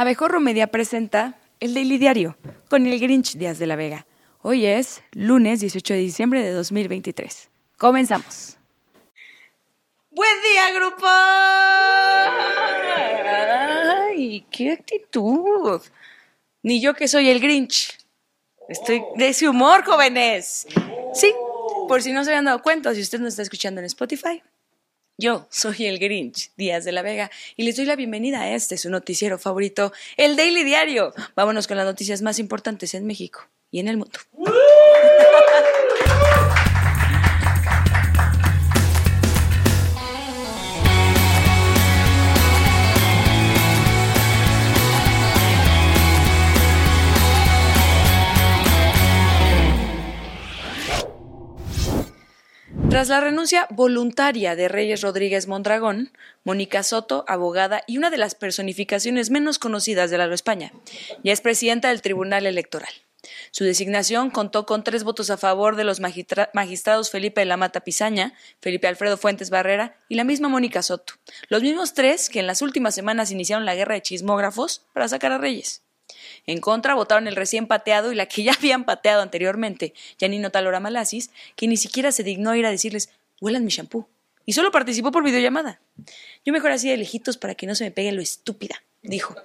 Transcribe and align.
Abejorro 0.00 0.40
Media 0.40 0.68
presenta 0.68 1.38
el 1.60 1.74
Daily 1.74 1.98
Diario 1.98 2.38
con 2.70 2.86
el 2.86 2.98
Grinch 2.98 3.34
Díaz 3.34 3.58
de 3.58 3.66
la 3.66 3.76
Vega. 3.76 4.06
Hoy 4.40 4.64
es 4.64 5.02
lunes 5.12 5.60
18 5.60 5.92
de 5.92 6.00
diciembre 6.00 6.42
de 6.42 6.52
2023. 6.52 7.50
Comenzamos. 7.76 8.56
¡Buen 10.08 10.42
día, 10.42 10.70
grupo! 10.72 11.06
¡Ay, 14.08 14.46
qué 14.50 14.72
actitud! 14.72 15.82
Ni 16.62 16.80
yo 16.80 16.94
que 16.94 17.06
soy 17.06 17.28
el 17.28 17.38
Grinch. 17.38 17.98
Estoy 18.70 19.02
de 19.16 19.28
ese 19.28 19.50
humor, 19.50 19.84
jóvenes. 19.84 20.66
Sí, 21.12 21.34
por 21.88 22.00
si 22.00 22.12
no 22.12 22.24
se 22.24 22.30
habían 22.30 22.46
dado 22.46 22.62
cuenta, 22.62 22.94
si 22.94 23.02
usted 23.02 23.18
nos 23.18 23.34
está 23.34 23.42
escuchando 23.42 23.82
en 23.82 23.84
Spotify, 23.84 24.42
yo 25.20 25.46
soy 25.50 25.86
el 25.86 25.98
Grinch, 25.98 26.50
Díaz 26.56 26.84
de 26.84 26.92
la 26.92 27.02
Vega, 27.02 27.30
y 27.54 27.64
les 27.64 27.76
doy 27.76 27.84
la 27.84 27.94
bienvenida 27.94 28.40
a 28.40 28.54
este, 28.54 28.78
su 28.78 28.88
noticiero 28.88 29.38
favorito, 29.38 29.92
el 30.16 30.34
Daily 30.34 30.64
Diario. 30.64 31.12
Vámonos 31.36 31.68
con 31.68 31.76
las 31.76 31.84
noticias 31.84 32.22
más 32.22 32.38
importantes 32.38 32.94
en 32.94 33.06
México 33.06 33.46
y 33.70 33.80
en 33.80 33.88
el 33.88 33.98
mundo. 33.98 34.18
Tras 53.00 53.08
la 53.08 53.20
renuncia 53.22 53.66
voluntaria 53.70 54.56
de 54.56 54.68
Reyes 54.68 55.00
Rodríguez 55.00 55.48
Mondragón, 55.48 56.12
Mónica 56.44 56.82
Soto, 56.82 57.24
abogada 57.28 57.82
y 57.86 57.96
una 57.96 58.10
de 58.10 58.18
las 58.18 58.34
personificaciones 58.34 59.30
menos 59.30 59.58
conocidas 59.58 60.10
de 60.10 60.18
la 60.18 60.26
España, 60.34 60.74
ya 61.24 61.32
es 61.32 61.40
presidenta 61.40 61.88
del 61.88 62.02
Tribunal 62.02 62.44
Electoral. 62.44 62.92
Su 63.52 63.64
designación 63.64 64.28
contó 64.28 64.66
con 64.66 64.84
tres 64.84 65.02
votos 65.02 65.30
a 65.30 65.38
favor 65.38 65.76
de 65.76 65.84
los 65.84 65.98
magistrados 65.98 67.10
Felipe 67.10 67.40
de 67.40 67.46
la 67.46 67.56
Mata 67.56 67.80
Pizaña, 67.80 68.34
Felipe 68.60 68.86
Alfredo 68.86 69.16
Fuentes 69.16 69.48
Barrera 69.48 69.96
y 70.10 70.16
la 70.16 70.24
misma 70.24 70.50
Mónica 70.50 70.82
Soto, 70.82 71.14
los 71.48 71.62
mismos 71.62 71.94
tres 71.94 72.28
que 72.28 72.40
en 72.40 72.46
las 72.46 72.60
últimas 72.60 72.94
semanas 72.94 73.30
iniciaron 73.30 73.64
la 73.64 73.76
guerra 73.76 73.94
de 73.94 74.02
chismógrafos 74.02 74.84
para 74.92 75.08
sacar 75.08 75.32
a 75.32 75.38
Reyes. 75.38 75.80
En 76.46 76.60
contra 76.60 76.94
votaron 76.94 77.28
el 77.28 77.36
recién 77.36 77.66
pateado 77.66 78.12
y 78.12 78.14
la 78.14 78.26
que 78.26 78.42
ya 78.42 78.52
habían 78.58 78.84
pateado 78.84 79.22
anteriormente, 79.22 79.94
Janino 80.18 80.50
Talora 80.50 80.80
Malasis, 80.80 81.30
que 81.56 81.68
ni 81.68 81.76
siquiera 81.76 82.12
se 82.12 82.22
dignó 82.22 82.54
ir 82.54 82.66
a 82.66 82.70
decirles, 82.70 83.10
huelan 83.40 83.64
mi 83.64 83.70
shampoo. 83.70 84.08
Y 84.46 84.52
solo 84.52 84.70
participó 84.70 85.12
por 85.12 85.22
videollamada. 85.22 85.80
Yo 86.44 86.52
mejor 86.52 86.72
así 86.72 86.88
de 86.88 86.96
lejitos 86.96 87.36
para 87.36 87.54
que 87.54 87.66
no 87.66 87.74
se 87.74 87.84
me 87.84 87.90
pegue 87.90 88.12
lo 88.12 88.22
estúpida, 88.22 88.82
dijo. 89.02 89.36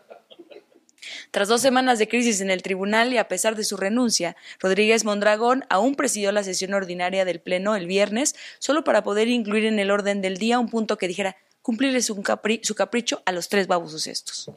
Tras 1.32 1.48
dos 1.48 1.62
semanas 1.62 2.00
de 2.00 2.08
crisis 2.08 2.42
en 2.42 2.50
el 2.50 2.62
tribunal 2.62 3.14
y 3.14 3.18
a 3.18 3.28
pesar 3.28 3.56
de 3.56 3.64
su 3.64 3.78
renuncia, 3.78 4.36
Rodríguez 4.60 5.06
Mondragón 5.06 5.66
aún 5.70 5.96
presidió 5.96 6.32
la 6.32 6.44
sesión 6.44 6.74
ordinaria 6.74 7.26
del 7.26 7.40
Pleno 7.40 7.76
el 7.76 7.88
viernes, 7.88 8.36
solo 8.60 8.84
para 8.84 9.04
poder 9.04 9.28
incluir 9.28 9.66
en 9.66 9.80
el 9.80 9.92
orden 9.92 10.22
del 10.22 10.38
día 10.38 10.60
un 10.60 10.70
punto 10.70 10.98
que 10.98 11.08
dijera 11.08 11.36
cumplirles 11.62 12.06
su, 12.06 12.24
su 12.64 12.76
capricho 12.76 13.22
a 13.26 13.32
los 13.32 13.50
tres 13.50 13.68
babosos 13.68 14.08
estos. 14.08 14.52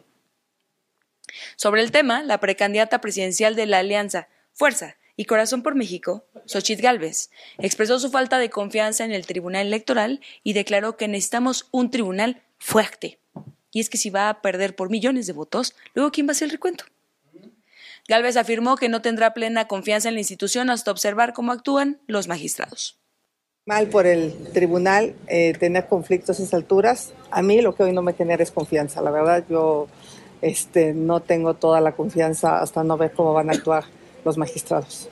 Sobre 1.56 1.82
el 1.82 1.90
tema, 1.90 2.22
la 2.22 2.40
precandidata 2.40 3.00
presidencial 3.00 3.54
de 3.56 3.66
la 3.66 3.78
Alianza 3.78 4.28
Fuerza 4.52 4.96
y 5.16 5.24
Corazón 5.24 5.62
por 5.62 5.74
México, 5.74 6.24
Xochitl 6.46 6.82
Gálvez, 6.82 7.30
expresó 7.58 7.98
su 7.98 8.10
falta 8.10 8.38
de 8.38 8.50
confianza 8.50 9.04
en 9.04 9.12
el 9.12 9.26
Tribunal 9.26 9.66
Electoral 9.66 10.20
y 10.44 10.52
declaró 10.52 10.96
que 10.96 11.08
necesitamos 11.08 11.66
un 11.70 11.90
tribunal 11.90 12.42
fuerte. 12.58 13.18
Y 13.72 13.80
es 13.80 13.90
que 13.90 13.98
si 13.98 14.10
va 14.10 14.28
a 14.28 14.40
perder 14.42 14.76
por 14.76 14.90
millones 14.90 15.26
de 15.26 15.32
votos, 15.32 15.74
luego 15.94 16.10
¿quién 16.12 16.26
va 16.26 16.30
a 16.30 16.32
hacer 16.32 16.46
el 16.46 16.52
recuento? 16.52 16.84
Gálvez 18.08 18.36
afirmó 18.36 18.76
que 18.76 18.88
no 18.88 19.02
tendrá 19.02 19.34
plena 19.34 19.68
confianza 19.68 20.08
en 20.08 20.14
la 20.14 20.20
institución 20.20 20.70
hasta 20.70 20.90
observar 20.90 21.34
cómo 21.34 21.52
actúan 21.52 21.98
los 22.06 22.26
magistrados. 22.26 22.98
Mal 23.66 23.88
por 23.88 24.06
el 24.06 24.32
tribunal 24.54 25.14
eh, 25.26 25.52
tener 25.58 25.88
conflictos 25.88 26.40
a 26.40 26.42
esas 26.42 26.54
alturas. 26.54 27.12
A 27.30 27.42
mí 27.42 27.60
lo 27.60 27.74
que 27.74 27.82
hoy 27.82 27.92
no 27.92 28.00
me 28.00 28.14
genera 28.14 28.42
es 28.42 28.50
confianza. 28.50 29.02
La 29.02 29.10
verdad, 29.10 29.44
yo 29.50 29.88
este, 30.42 30.94
no 30.94 31.20
tengo 31.20 31.54
toda 31.54 31.80
la 31.80 31.92
confianza 31.92 32.60
hasta 32.60 32.84
no 32.84 32.96
ver 32.96 33.12
cómo 33.12 33.32
van 33.32 33.50
a 33.50 33.52
actuar 33.52 33.84
los 34.24 34.36
magistrados. 34.36 35.08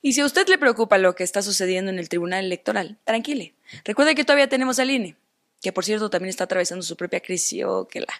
Y 0.00 0.14
si 0.14 0.20
a 0.20 0.26
usted 0.26 0.48
le 0.48 0.58
preocupa 0.58 0.98
lo 0.98 1.14
que 1.14 1.22
está 1.22 1.42
sucediendo 1.42 1.90
en 1.90 1.98
el 1.98 2.08
Tribunal 2.08 2.44
Electoral, 2.44 2.98
tranquile. 3.04 3.54
Recuerde 3.84 4.16
que 4.16 4.24
todavía 4.24 4.48
tenemos 4.48 4.80
al 4.80 4.90
INE, 4.90 5.16
que 5.60 5.72
por 5.72 5.84
cierto 5.84 6.10
también 6.10 6.30
está 6.30 6.44
atravesando 6.44 6.82
su 6.82 6.96
propia 6.96 7.20
crisis. 7.20 7.64
Oh, 7.64 7.86
que 7.86 8.00
la. 8.00 8.12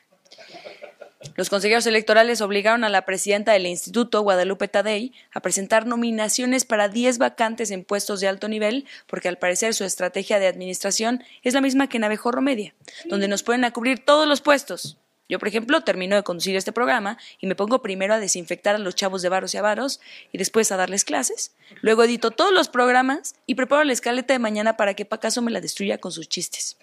Los 1.36 1.50
consejeros 1.50 1.86
electorales 1.86 2.40
obligaron 2.40 2.84
a 2.84 2.88
la 2.88 3.04
presidenta 3.04 3.52
del 3.52 3.66
instituto, 3.66 4.22
Guadalupe 4.22 4.68
Tadei, 4.68 5.12
a 5.32 5.40
presentar 5.40 5.86
nominaciones 5.86 6.64
para 6.64 6.88
10 6.88 7.18
vacantes 7.18 7.70
en 7.70 7.84
puestos 7.84 8.20
de 8.20 8.28
alto 8.28 8.48
nivel, 8.48 8.86
porque 9.06 9.28
al 9.28 9.38
parecer 9.38 9.74
su 9.74 9.84
estrategia 9.84 10.38
de 10.38 10.48
administración 10.48 11.22
es 11.42 11.54
la 11.54 11.60
misma 11.60 11.88
que 11.88 11.96
en 11.98 12.04
Abejorro 12.04 12.42
Media, 12.42 12.74
donde 13.06 13.28
nos 13.28 13.42
pueden 13.42 13.64
a 13.64 13.70
cubrir 13.70 14.04
todos 14.04 14.26
los 14.26 14.40
puestos. 14.40 14.98
Yo, 15.28 15.38
por 15.38 15.48
ejemplo, 15.48 15.80
termino 15.82 16.16
de 16.16 16.22
conducir 16.22 16.56
este 16.56 16.72
programa 16.72 17.18
y 17.40 17.46
me 17.46 17.54
pongo 17.54 17.80
primero 17.80 18.14
a 18.14 18.18
desinfectar 18.18 18.74
a 18.74 18.78
los 18.78 18.94
chavos 18.94 19.22
de 19.22 19.28
varos 19.28 19.54
y 19.54 19.56
avaros 19.56 20.00
y 20.32 20.38
después 20.38 20.70
a 20.72 20.76
darles 20.76 21.04
clases. 21.04 21.52
Luego 21.80 22.04
edito 22.04 22.30
todos 22.30 22.52
los 22.52 22.68
programas 22.68 23.34
y 23.46 23.54
preparo 23.54 23.84
la 23.84 23.92
escaleta 23.92 24.34
de 24.34 24.38
mañana 24.38 24.76
para 24.76 24.94
que 24.94 25.04
Pacaso 25.04 25.40
me 25.40 25.50
la 25.50 25.60
destruya 25.60 25.98
con 25.98 26.12
sus 26.12 26.28
chistes. 26.28 26.76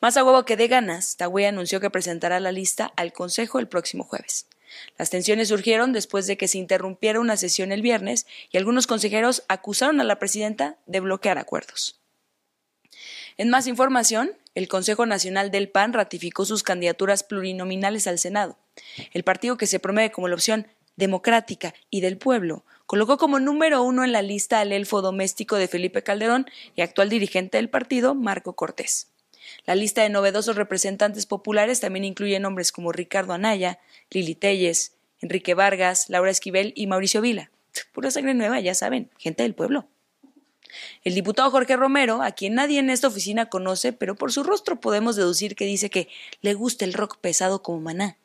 Más 0.00 0.16
a 0.16 0.24
huevo 0.24 0.44
que 0.44 0.56
de 0.56 0.68
ganas, 0.68 1.16
Tagüey 1.16 1.46
anunció 1.46 1.80
que 1.80 1.90
presentará 1.90 2.40
la 2.40 2.52
lista 2.52 2.92
al 2.96 3.12
Consejo 3.12 3.58
el 3.58 3.68
próximo 3.68 4.04
jueves. 4.04 4.46
Las 4.98 5.10
tensiones 5.10 5.48
surgieron 5.48 5.92
después 5.92 6.26
de 6.26 6.36
que 6.36 6.48
se 6.48 6.58
interrumpiera 6.58 7.20
una 7.20 7.36
sesión 7.36 7.72
el 7.72 7.82
viernes 7.82 8.26
y 8.50 8.56
algunos 8.56 8.86
consejeros 8.86 9.44
acusaron 9.48 10.00
a 10.00 10.04
la 10.04 10.18
presidenta 10.18 10.76
de 10.86 11.00
bloquear 11.00 11.38
acuerdos. 11.38 12.00
En 13.36 13.50
más 13.50 13.66
información, 13.66 14.32
el 14.54 14.68
Consejo 14.68 15.06
Nacional 15.06 15.50
del 15.50 15.68
PAN 15.68 15.92
ratificó 15.92 16.44
sus 16.44 16.62
candidaturas 16.62 17.24
plurinominales 17.24 18.06
al 18.06 18.18
Senado. 18.18 18.56
El 19.12 19.24
partido 19.24 19.56
que 19.56 19.66
se 19.66 19.80
promueve 19.80 20.12
como 20.12 20.28
la 20.28 20.34
opción 20.34 20.66
democrática 20.96 21.74
y 21.90 22.00
del 22.00 22.18
pueblo 22.18 22.64
colocó 22.86 23.16
como 23.16 23.40
número 23.40 23.82
uno 23.82 24.04
en 24.04 24.12
la 24.12 24.22
lista 24.22 24.60
al 24.60 24.72
elfo 24.72 25.02
doméstico 25.02 25.56
de 25.56 25.68
Felipe 25.68 26.02
Calderón 26.02 26.46
y 26.76 26.82
actual 26.82 27.08
dirigente 27.08 27.56
del 27.58 27.70
partido, 27.70 28.14
Marco 28.14 28.54
Cortés. 28.54 29.08
La 29.66 29.74
lista 29.74 30.02
de 30.02 30.08
novedosos 30.08 30.56
representantes 30.56 31.26
populares 31.26 31.80
también 31.80 32.04
incluye 32.04 32.38
nombres 32.40 32.72
como 32.72 32.92
Ricardo 32.92 33.32
Anaya, 33.32 33.78
Lili 34.10 34.34
Telles, 34.34 34.94
Enrique 35.20 35.54
Vargas, 35.54 36.08
Laura 36.08 36.30
Esquivel 36.30 36.72
y 36.76 36.86
Mauricio 36.86 37.20
Vila. 37.20 37.50
Pura 37.92 38.10
sangre 38.10 38.34
nueva, 38.34 38.60
ya 38.60 38.74
saben, 38.74 39.10
gente 39.18 39.42
del 39.42 39.54
pueblo. 39.54 39.88
El 41.04 41.14
diputado 41.14 41.50
Jorge 41.50 41.76
Romero, 41.76 42.22
a 42.22 42.32
quien 42.32 42.54
nadie 42.54 42.78
en 42.78 42.90
esta 42.90 43.08
oficina 43.08 43.48
conoce, 43.48 43.92
pero 43.92 44.14
por 44.14 44.32
su 44.32 44.42
rostro 44.42 44.80
podemos 44.80 45.16
deducir 45.16 45.54
que 45.56 45.66
dice 45.66 45.90
que 45.90 46.08
le 46.40 46.54
gusta 46.54 46.84
el 46.84 46.94
rock 46.94 47.18
pesado 47.18 47.62
como 47.62 47.80
maná. 47.80 48.16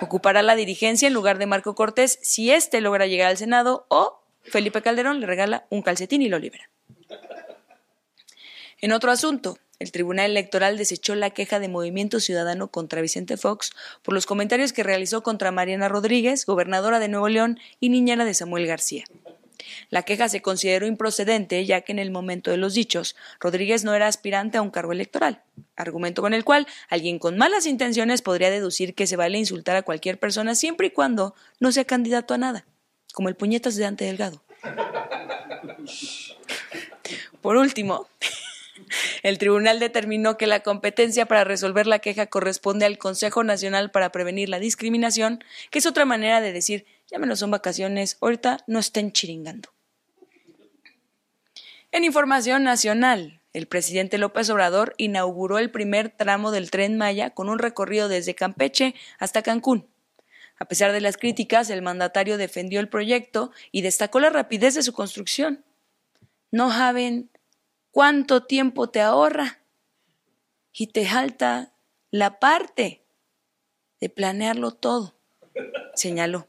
Ocupará 0.00 0.42
la 0.42 0.54
dirigencia 0.54 1.08
en 1.08 1.14
lugar 1.14 1.38
de 1.38 1.46
Marco 1.46 1.74
Cortés 1.74 2.18
si 2.22 2.50
éste 2.50 2.80
logra 2.80 3.06
llegar 3.06 3.28
al 3.28 3.36
Senado 3.36 3.86
o 3.88 4.20
Felipe 4.42 4.82
Calderón 4.82 5.20
le 5.20 5.26
regala 5.26 5.66
un 5.70 5.82
calcetín 5.82 6.22
y 6.22 6.28
lo 6.28 6.38
libera. 6.38 6.70
En 8.80 8.92
otro 8.92 9.10
asunto, 9.10 9.58
el 9.78 9.92
Tribunal 9.92 10.30
Electoral 10.30 10.76
desechó 10.76 11.14
la 11.14 11.30
queja 11.30 11.60
de 11.60 11.68
Movimiento 11.68 12.20
Ciudadano 12.20 12.68
contra 12.68 13.00
Vicente 13.00 13.36
Fox 13.36 13.72
por 14.02 14.14
los 14.14 14.26
comentarios 14.26 14.72
que 14.72 14.82
realizó 14.82 15.22
contra 15.22 15.52
Mariana 15.52 15.88
Rodríguez, 15.88 16.46
gobernadora 16.46 16.98
de 16.98 17.08
Nuevo 17.08 17.28
León 17.28 17.58
y 17.80 17.88
niñera 17.90 18.24
de 18.24 18.34
Samuel 18.34 18.66
García. 18.66 19.04
La 19.90 20.02
queja 20.02 20.28
se 20.28 20.42
consideró 20.42 20.86
improcedente 20.86 21.64
ya 21.64 21.80
que 21.82 21.92
en 21.92 21.98
el 21.98 22.10
momento 22.10 22.50
de 22.50 22.56
los 22.56 22.74
dichos 22.74 23.16
Rodríguez 23.40 23.84
no 23.84 23.94
era 23.94 24.06
aspirante 24.06 24.58
a 24.58 24.62
un 24.62 24.70
cargo 24.70 24.92
electoral, 24.92 25.42
argumento 25.76 26.22
con 26.22 26.34
el 26.34 26.44
cual 26.44 26.66
alguien 26.88 27.18
con 27.18 27.36
malas 27.36 27.66
intenciones 27.66 28.22
podría 28.22 28.50
deducir 28.50 28.94
que 28.94 29.06
se 29.06 29.16
vale 29.16 29.38
insultar 29.38 29.76
a 29.76 29.82
cualquier 29.82 30.18
persona 30.18 30.54
siempre 30.54 30.88
y 30.88 30.90
cuando 30.90 31.34
no 31.60 31.72
sea 31.72 31.84
candidato 31.84 32.34
a 32.34 32.38
nada, 32.38 32.66
como 33.12 33.28
el 33.28 33.36
puñetas 33.36 33.76
de 33.76 33.84
Dante 33.84 34.04
Delgado. 34.04 34.42
Por 37.40 37.56
último, 37.56 38.08
el 39.22 39.38
tribunal 39.38 39.80
determinó 39.80 40.36
que 40.36 40.46
la 40.46 40.60
competencia 40.60 41.26
para 41.26 41.44
resolver 41.44 41.86
la 41.86 41.98
queja 41.98 42.26
corresponde 42.26 42.86
al 42.86 42.98
Consejo 42.98 43.44
Nacional 43.44 43.90
para 43.90 44.10
Prevenir 44.10 44.48
la 44.48 44.58
Discriminación, 44.58 45.42
que 45.70 45.78
es 45.78 45.86
otra 45.86 46.04
manera 46.04 46.40
de 46.40 46.52
decir 46.52 46.86
ya 47.10 47.36
son 47.36 47.50
vacaciones, 47.50 48.18
ahorita 48.20 48.58
no 48.66 48.78
estén 48.78 49.12
chiringando. 49.12 49.70
En 51.90 52.04
información 52.04 52.64
nacional, 52.64 53.40
el 53.54 53.66
presidente 53.66 54.18
López 54.18 54.50
Obrador 54.50 54.94
inauguró 54.98 55.58
el 55.58 55.70
primer 55.70 56.10
tramo 56.10 56.50
del 56.50 56.70
tren 56.70 56.98
Maya 56.98 57.30
con 57.30 57.48
un 57.48 57.58
recorrido 57.58 58.08
desde 58.08 58.34
Campeche 58.34 58.94
hasta 59.18 59.42
Cancún. 59.42 59.88
A 60.58 60.66
pesar 60.66 60.92
de 60.92 61.00
las 61.00 61.16
críticas, 61.16 61.70
el 61.70 61.82
mandatario 61.82 62.36
defendió 62.36 62.80
el 62.80 62.88
proyecto 62.88 63.52
y 63.72 63.82
destacó 63.82 64.20
la 64.20 64.30
rapidez 64.30 64.74
de 64.74 64.82
su 64.82 64.92
construcción. 64.92 65.64
No 66.50 66.70
saben 66.70 67.30
cuánto 67.90 68.44
tiempo 68.44 68.90
te 68.90 69.00
ahorra 69.00 69.60
y 70.72 70.88
te 70.88 71.06
falta 71.06 71.72
la 72.10 72.38
parte 72.38 73.02
de 74.00 74.08
planearlo 74.08 74.72
todo, 74.72 75.14
señaló. 75.94 76.46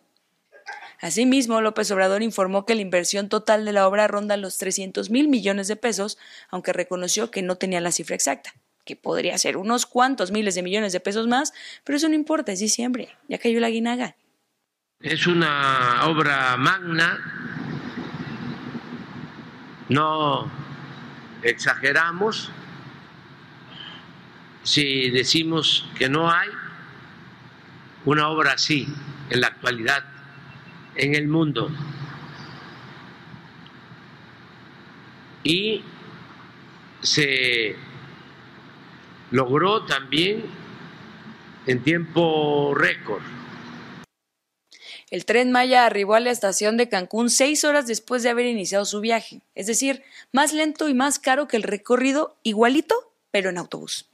Asimismo, 1.02 1.62
López 1.62 1.90
Obrador 1.92 2.24
informó 2.24 2.66
que 2.66 2.76
la 2.76 2.82
inversión 2.82 3.30
total 3.30 3.64
de 3.64 3.72
la 3.72 3.88
obra 3.88 4.08
ronda 4.08 4.36
los 4.36 4.58
300 4.58 5.10
mil 5.10 5.30
millones 5.30 5.70
de 5.70 5.78
pesos, 5.78 6.18
aunque 6.50 6.74
reconoció 6.74 7.32
que 7.32 7.42
no 7.42 7.56
tenía 7.56 7.80
la 7.80 7.94
cifra 7.94 8.16
exacta, 8.16 8.54
que 8.84 8.98
podría 8.98 9.38
ser 9.38 9.56
unos 9.56 9.86
cuantos 9.86 10.32
miles 10.32 10.56
de 10.56 10.64
millones 10.64 10.92
de 10.92 11.00
pesos 11.00 11.28
más, 11.28 11.54
pero 11.86 11.96
eso 11.96 12.10
no 12.10 12.16
importa, 12.16 12.52
es 12.52 12.60
diciembre, 12.60 13.16
ya 13.30 13.38
cayó 13.38 13.62
la 13.62 13.70
guinaga. 13.70 14.18
Es 15.00 15.26
una 15.26 16.02
obra 16.06 16.58
magna, 16.58 17.18
no 19.88 20.52
exageramos 21.42 22.52
si 24.64 25.10
decimos 25.12 25.88
que 25.98 26.10
no 26.10 26.30
hay 26.30 26.50
una 28.04 28.28
obra 28.28 28.54
así 28.54 28.86
en 29.30 29.40
la 29.40 29.48
actualidad 29.48 30.19
en 31.00 31.16
el 31.16 31.28
mundo. 31.28 31.70
Y 35.44 35.82
se 37.02 37.76
logró 39.32 39.86
también 39.86 40.44
en 41.66 41.84
tiempo 41.84 42.74
récord. 42.76 43.24
El 45.10 45.26
tren 45.26 45.52
Maya 45.52 45.86
arribó 45.86 46.16
a 46.16 46.20
la 46.20 46.30
estación 46.30 46.78
de 46.78 46.90
Cancún 46.90 47.32
seis 47.32 47.64
horas 47.64 47.88
después 47.88 48.22
de 48.22 48.30
haber 48.30 48.46
iniciado 48.46 48.86
su 48.86 49.00
viaje, 49.00 49.42
es 49.56 49.66
decir, 49.66 50.04
más 50.32 50.54
lento 50.54 50.88
y 50.88 50.94
más 50.94 51.18
caro 51.18 51.48
que 51.48 51.58
el 51.58 51.64
recorrido 51.64 52.36
igualito, 52.44 53.12
pero 53.32 53.50
en 53.50 53.58
autobús. 53.58 54.08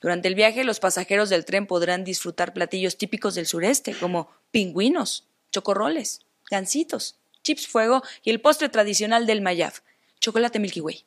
Durante 0.00 0.28
el 0.28 0.36
viaje, 0.36 0.62
los 0.62 0.78
pasajeros 0.78 1.28
del 1.28 1.44
tren 1.44 1.66
podrán 1.66 2.04
disfrutar 2.04 2.52
platillos 2.52 2.98
típicos 2.98 3.34
del 3.34 3.46
sureste, 3.46 3.94
como 3.94 4.30
pingüinos, 4.52 5.27
chocorroles, 5.50 6.20
gansitos, 6.50 7.18
chips 7.42 7.66
fuego 7.66 8.02
y 8.22 8.30
el 8.30 8.40
postre 8.40 8.68
tradicional 8.68 9.26
del 9.26 9.40
Mayaf, 9.40 9.80
chocolate 10.20 10.58
Milky 10.58 10.80
Way. 10.80 11.04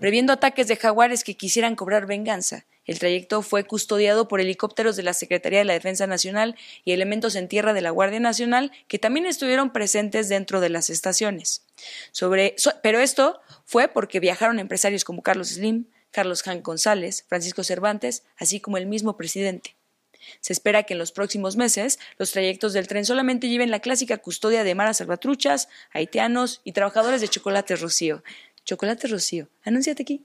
Previendo 0.00 0.32
ataques 0.32 0.68
de 0.68 0.76
jaguares 0.76 1.24
que 1.24 1.36
quisieran 1.36 1.76
cobrar 1.76 2.06
venganza, 2.06 2.66
el 2.84 2.98
trayecto 2.98 3.42
fue 3.42 3.64
custodiado 3.64 4.26
por 4.26 4.40
helicópteros 4.40 4.96
de 4.96 5.04
la 5.04 5.14
Secretaría 5.14 5.60
de 5.60 5.64
la 5.64 5.72
Defensa 5.74 6.06
Nacional 6.06 6.56
y 6.84 6.92
elementos 6.92 7.36
en 7.36 7.48
tierra 7.48 7.72
de 7.72 7.80
la 7.80 7.90
Guardia 7.90 8.18
Nacional 8.18 8.72
que 8.88 8.98
también 8.98 9.26
estuvieron 9.26 9.72
presentes 9.72 10.28
dentro 10.28 10.60
de 10.60 10.68
las 10.68 10.90
estaciones. 10.90 11.64
pero 12.82 13.00
esto 13.00 13.40
fue 13.64 13.88
porque 13.88 14.20
viajaron 14.20 14.58
empresarios 14.58 15.04
como 15.04 15.22
Carlos 15.22 15.50
Slim, 15.50 15.86
Carlos 16.10 16.42
Jan 16.42 16.62
González, 16.62 17.24
Francisco 17.28 17.62
Cervantes, 17.62 18.24
así 18.36 18.60
como 18.60 18.76
el 18.76 18.86
mismo 18.86 19.16
presidente. 19.16 19.76
Se 20.40 20.52
espera 20.52 20.82
que 20.82 20.94
en 20.94 20.98
los 20.98 21.12
próximos 21.12 21.56
meses 21.56 21.98
los 22.18 22.32
trayectos 22.32 22.72
del 22.72 22.88
tren 22.88 23.04
solamente 23.04 23.48
lleven 23.48 23.70
la 23.70 23.80
clásica 23.80 24.18
custodia 24.18 24.64
de 24.64 24.74
maras 24.74 24.98
salvatruchas, 24.98 25.68
haitianos 25.92 26.60
y 26.64 26.72
trabajadores 26.72 27.20
de 27.20 27.28
Chocolate 27.28 27.76
Rocío. 27.76 28.22
Chocolate 28.64 29.08
Rocío, 29.08 29.48
anúnciate 29.64 30.02
aquí. 30.02 30.24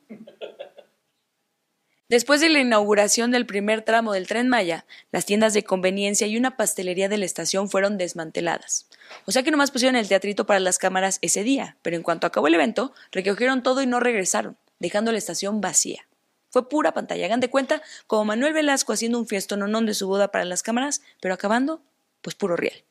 Después 2.10 2.40
de 2.40 2.48
la 2.48 2.60
inauguración 2.60 3.32
del 3.32 3.46
primer 3.46 3.82
tramo 3.82 4.14
del 4.14 4.28
tren 4.28 4.48
Maya, 4.48 4.86
las 5.12 5.26
tiendas 5.26 5.54
de 5.54 5.66
conveniencia 5.66 6.26
y 6.26 6.38
una 6.38 6.56
pastelería 6.56 7.10
de 7.10 7.18
la 7.18 7.26
estación 7.26 7.70
fueron 7.70 7.98
desmanteladas. 7.98 8.88
O 9.26 9.34
sea 9.34 9.44
que 9.44 9.52
nomás 9.52 9.72
pusieron 9.72 9.98
el 9.98 10.08
teatrito 10.08 10.46
para 10.46 10.62
las 10.62 10.78
cámaras 10.78 11.20
ese 11.22 11.44
día, 11.44 11.76
pero 11.82 11.98
en 11.98 12.04
cuanto 12.04 12.26
acabó 12.26 12.48
el 12.48 12.54
evento, 12.54 12.94
recogieron 13.12 13.62
todo 13.62 13.82
y 13.82 13.88
no 13.88 14.00
regresaron, 14.00 14.58
dejando 14.80 15.12
la 15.12 15.18
estación 15.18 15.60
vacía. 15.60 16.07
Fue 16.50 16.70
pura 16.70 16.94
pantalla. 16.94 17.26
Hagan 17.26 17.40
de 17.40 17.50
cuenta 17.50 17.82
como 18.08 18.26
Manuel 18.26 18.54
Velasco 18.54 18.94
haciendo 18.94 19.20
un 19.20 19.28
fiestononón 19.28 19.86
de 19.86 19.94
su 19.94 20.08
boda 20.08 20.30
para 20.30 20.46
las 20.46 20.64
cámaras, 20.64 21.02
pero 21.20 21.34
acabando, 21.34 21.82
pues 22.22 22.36
puro 22.36 22.56
riel. 22.56 22.84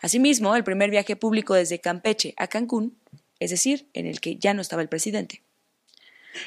Asimismo, 0.00 0.54
el 0.56 0.64
primer 0.64 0.90
viaje 0.90 1.16
público 1.16 1.54
desde 1.54 1.80
Campeche 1.80 2.34
a 2.36 2.46
Cancún, 2.46 2.98
es 3.40 3.50
decir, 3.50 3.88
en 3.92 4.06
el 4.06 4.20
que 4.20 4.36
ya 4.36 4.54
no 4.54 4.62
estaba 4.62 4.82
el 4.82 4.88
presidente, 4.88 5.42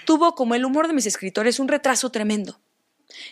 tuvo, 0.05 0.35
como 0.35 0.55
el 0.55 0.65
humor 0.65 0.87
de 0.87 0.93
mis 0.93 1.05
escritores, 1.05 1.59
un 1.59 1.67
retraso 1.67 2.09
tremendo. 2.11 2.59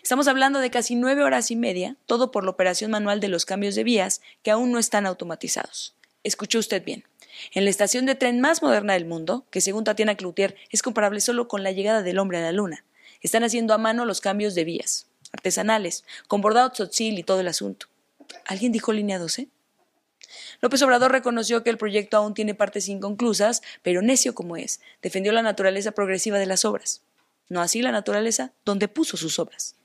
Estamos 0.01 0.27
hablando 0.27 0.59
de 0.59 0.71
casi 0.71 0.95
nueve 0.95 1.23
horas 1.23 1.51
y 1.51 1.55
media, 1.55 1.97
todo 2.05 2.31
por 2.31 2.43
la 2.43 2.51
operación 2.51 2.91
manual 2.91 3.19
de 3.19 3.27
los 3.27 3.45
cambios 3.45 3.75
de 3.75 3.83
vías 3.83 4.21
que 4.41 4.51
aún 4.51 4.71
no 4.71 4.79
están 4.79 5.05
automatizados. 5.05 5.95
Escuchó 6.25 6.57
usted 6.57 6.83
bien. 6.83 7.03
En 7.51 7.65
la 7.65 7.69
estación 7.69 8.07
de 8.07 8.15
tren 8.15 8.41
más 8.41 8.63
moderna 8.63 8.93
del 8.93 9.05
mundo, 9.05 9.45
que 9.51 9.61
según 9.61 9.83
Tatiana 9.83 10.15
Cloutier 10.15 10.55
es 10.71 10.81
comparable 10.81 11.21
solo 11.21 11.47
con 11.47 11.61
la 11.61 11.71
llegada 11.71 12.01
del 12.01 12.17
hombre 12.17 12.39
a 12.39 12.41
la 12.41 12.51
luna, 12.51 12.83
están 13.21 13.43
haciendo 13.43 13.75
a 13.75 13.77
mano 13.77 14.05
los 14.05 14.21
cambios 14.21 14.55
de 14.55 14.63
vías, 14.63 15.05
artesanales, 15.31 16.03
con 16.27 16.41
bordado 16.41 16.71
tzotzil 16.71 17.19
y 17.19 17.23
todo 17.23 17.41
el 17.41 17.47
asunto. 17.47 17.85
¿Alguien 18.47 18.71
dijo 18.71 18.91
línea 18.91 19.19
12? 19.19 19.49
López 20.61 20.81
Obrador 20.81 21.11
reconoció 21.11 21.61
que 21.61 21.69
el 21.69 21.77
proyecto 21.77 22.17
aún 22.17 22.33
tiene 22.33 22.55
partes 22.55 22.89
inconclusas, 22.89 23.61
pero 23.83 24.01
necio 24.01 24.33
como 24.33 24.57
es, 24.57 24.81
defendió 25.03 25.31
la 25.31 25.43
naturaleza 25.43 25.91
progresiva 25.91 26.39
de 26.39 26.47
las 26.47 26.65
obras. 26.65 27.03
No 27.49 27.61
así 27.61 27.83
la 27.83 27.91
naturaleza 27.91 28.51
donde 28.65 28.87
puso 28.87 29.15
sus 29.15 29.37
obras. 29.37 29.75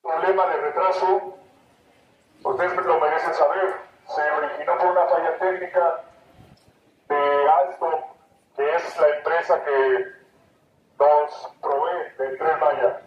Problema 0.00 0.46
de 0.46 0.62
retraso, 0.62 1.36
ustedes 2.42 2.74
lo 2.74 3.00
merecen 3.00 3.34
saber, 3.34 3.87
se 4.18 4.30
originó 4.32 4.78
por 4.78 4.86
una 4.86 5.06
falla 5.06 5.38
técnica 5.38 6.00
de 7.08 7.50
Alstom, 7.50 8.02
que 8.56 8.74
es 8.74 9.00
la 9.00 9.08
empresa 9.16 9.64
que 9.64 10.04
nos 10.98 11.52
provee 11.60 12.16
del 12.18 12.38
Tren 12.38 12.58
Maya. 12.58 13.00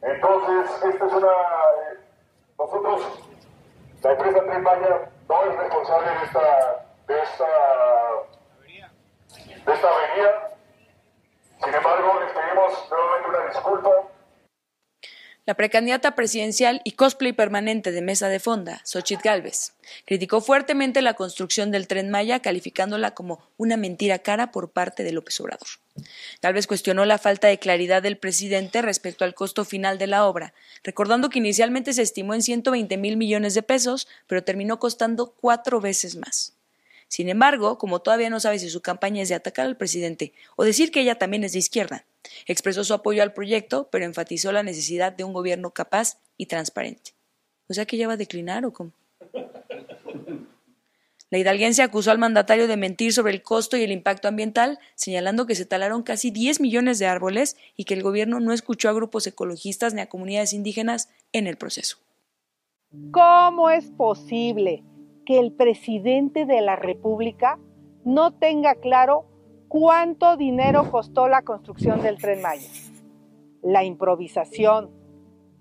Entonces, 0.00 0.82
esta 0.82 1.06
es 1.06 1.12
una... 1.12 1.32
Nosotros, 2.58 3.20
la 4.02 4.12
empresa 4.12 4.44
Tren 4.44 4.62
Maya, 4.62 5.10
no 5.28 5.42
es 5.44 5.56
responsable 5.58 6.10
de 6.10 6.24
esta, 6.24 6.86
de 7.06 7.22
esta, 7.22 7.48
de 9.66 9.72
esta 9.74 9.88
avería. 9.88 10.48
Sin 11.62 11.74
embargo, 11.74 12.20
les 12.20 12.32
pedimos 12.32 12.90
nuevamente 12.90 13.28
una 13.28 13.46
disculpa 13.48 13.90
la 15.48 15.54
precandidata 15.54 16.14
presidencial 16.14 16.82
y 16.84 16.90
cosplay 16.90 17.32
permanente 17.32 17.90
de 17.90 18.02
Mesa 18.02 18.28
de 18.28 18.38
Fonda, 18.38 18.82
Xochitl 18.84 19.22
Galvez, 19.24 19.72
criticó 20.04 20.42
fuertemente 20.42 21.00
la 21.00 21.14
construcción 21.14 21.70
del 21.70 21.86
tren 21.86 22.10
Maya, 22.10 22.40
calificándola 22.40 23.14
como 23.14 23.40
una 23.56 23.78
mentira 23.78 24.18
cara 24.18 24.50
por 24.50 24.72
parte 24.72 25.04
de 25.04 25.12
López 25.12 25.40
Obrador. 25.40 25.68
Galvez 26.42 26.66
cuestionó 26.66 27.06
la 27.06 27.16
falta 27.16 27.48
de 27.48 27.58
claridad 27.58 28.02
del 28.02 28.18
presidente 28.18 28.82
respecto 28.82 29.24
al 29.24 29.34
costo 29.34 29.64
final 29.64 29.96
de 29.96 30.08
la 30.08 30.26
obra, 30.26 30.52
recordando 30.84 31.30
que 31.30 31.38
inicialmente 31.38 31.94
se 31.94 32.02
estimó 32.02 32.34
en 32.34 32.42
120 32.42 32.98
mil 32.98 33.16
millones 33.16 33.54
de 33.54 33.62
pesos, 33.62 34.06
pero 34.26 34.44
terminó 34.44 34.78
costando 34.78 35.32
cuatro 35.40 35.80
veces 35.80 36.16
más. 36.16 36.57
Sin 37.08 37.30
embargo, 37.30 37.78
como 37.78 38.00
todavía 38.00 38.30
no 38.30 38.38
sabe 38.38 38.58
si 38.58 38.68
su 38.68 38.82
campaña 38.82 39.22
es 39.22 39.30
de 39.30 39.34
atacar 39.34 39.66
al 39.66 39.76
presidente 39.76 40.34
o 40.56 40.64
decir 40.64 40.90
que 40.90 41.00
ella 41.00 41.16
también 41.16 41.42
es 41.42 41.52
de 41.52 41.58
izquierda, 41.58 42.04
expresó 42.46 42.84
su 42.84 42.92
apoyo 42.94 43.22
al 43.22 43.32
proyecto, 43.32 43.88
pero 43.90 44.04
enfatizó 44.04 44.52
la 44.52 44.62
necesidad 44.62 45.12
de 45.12 45.24
un 45.24 45.32
gobierno 45.32 45.70
capaz 45.70 46.18
y 46.36 46.46
transparente. 46.46 47.12
O 47.68 47.74
sea 47.74 47.86
que 47.86 47.96
ella 47.96 48.08
va 48.08 48.14
a 48.14 48.18
declinar 48.18 48.64
o 48.66 48.72
cómo. 48.72 48.92
La 51.30 51.38
hidalguense 51.38 51.82
acusó 51.82 52.10
al 52.10 52.18
mandatario 52.18 52.66
de 52.68 52.78
mentir 52.78 53.12
sobre 53.12 53.32
el 53.34 53.42
costo 53.42 53.76
y 53.76 53.82
el 53.82 53.92
impacto 53.92 54.28
ambiental, 54.28 54.78
señalando 54.94 55.46
que 55.46 55.54
se 55.54 55.66
talaron 55.66 56.02
casi 56.02 56.30
10 56.30 56.60
millones 56.60 56.98
de 56.98 57.06
árboles 57.06 57.56
y 57.76 57.84
que 57.84 57.92
el 57.92 58.02
gobierno 58.02 58.40
no 58.40 58.52
escuchó 58.52 58.88
a 58.88 58.94
grupos 58.94 59.26
ecologistas 59.26 59.92
ni 59.92 60.00
a 60.00 60.08
comunidades 60.08 60.54
indígenas 60.54 61.10
en 61.32 61.46
el 61.46 61.58
proceso. 61.58 61.98
¿Cómo 63.12 63.68
es 63.68 63.90
posible 63.90 64.82
que 65.28 65.38
el 65.38 65.52
presidente 65.52 66.46
de 66.46 66.62
la 66.62 66.74
República 66.74 67.58
no 68.02 68.32
tenga 68.32 68.76
claro 68.76 69.26
cuánto 69.68 70.38
dinero 70.38 70.90
costó 70.90 71.28
la 71.28 71.42
construcción 71.42 72.00
del 72.00 72.16
tren 72.16 72.40
Maya. 72.40 72.70
La 73.62 73.84
improvisación, 73.84 74.88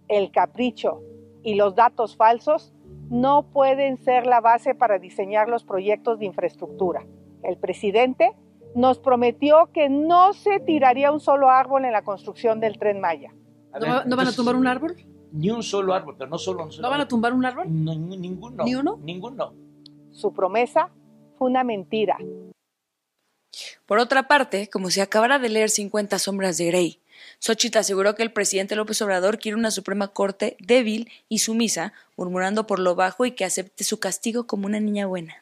el 0.08 0.32
capricho 0.32 1.02
y 1.44 1.56
los 1.56 1.76
datos 1.76 2.16
falsos 2.16 2.74
no 3.10 3.52
pueden 3.52 3.98
ser 3.98 4.26
la 4.26 4.40
base 4.40 4.74
para 4.74 5.00
diseñar 5.00 5.50
los 5.50 5.66
proyectos 5.66 6.18
de 6.20 6.28
infraestructura. 6.28 7.06
El 7.44 7.58
presidente 7.58 8.38
nos 8.74 9.00
prometió 9.00 9.70
que 9.74 9.90
no 9.90 10.32
se 10.32 10.62
tiraría 10.62 11.12
un 11.12 11.20
solo 11.20 11.50
árbol 11.50 11.84
en 11.84 11.92
la 11.92 12.04
construcción 12.04 12.62
del 12.62 12.80
tren 12.80 13.02
Maya. 13.02 13.34
¿No, 14.06 14.16
van 14.16 14.28
a 14.28 14.32
tumbar 14.32 14.56
un 14.56 14.66
árbol? 14.66 14.96
Ni 15.32 15.50
un 15.52 15.64
solo 15.64 15.94
árbol, 15.94 16.16
pero 16.18 16.30
no 16.30 16.38
solo 16.38 16.64
un 16.64 16.72
solo 16.72 16.84
¿No 16.84 16.90
van 16.90 17.02
a 17.02 17.08
tumbar 17.08 17.34
un 17.34 17.46
árbol? 17.46 17.66
ninguno. 17.70 18.64
¿Ni 18.64 18.76
uno? 18.76 19.00
Ninguno. 19.04 19.54
Su 20.12 20.34
promesa 20.34 20.90
fue 21.38 21.50
una 21.50 21.64
mentira. 21.64 22.18
Por 23.86 24.00
otra 24.00 24.28
parte, 24.28 24.70
como 24.70 24.90
si 24.90 25.02
acabara 25.02 25.40
de 25.40 25.50
leer 25.50 25.70
50 25.70 26.20
sombras 26.20 26.58
de 26.58 26.66
Grey, 26.66 27.02
Xochitl 27.40 27.78
aseguró 27.80 28.16
que 28.16 28.24
el 28.24 28.32
presidente 28.32 28.76
López 28.76 29.02
Obrador 29.02 29.40
quiere 29.40 29.58
una 29.58 29.72
Suprema 29.72 30.10
Corte 30.10 30.58
débil 30.60 31.10
y 31.30 31.40
sumisa, 31.40 31.94
murmurando 32.16 32.68
por 32.68 32.80
lo 32.80 32.96
bajo 32.96 33.26
y 33.26 33.32
que 33.32 33.46
acepte 33.46 33.84
su 33.84 34.00
castigo 34.00 34.46
como 34.46 34.68
una 34.68 34.80
niña 34.80 35.08
buena. 35.08 35.36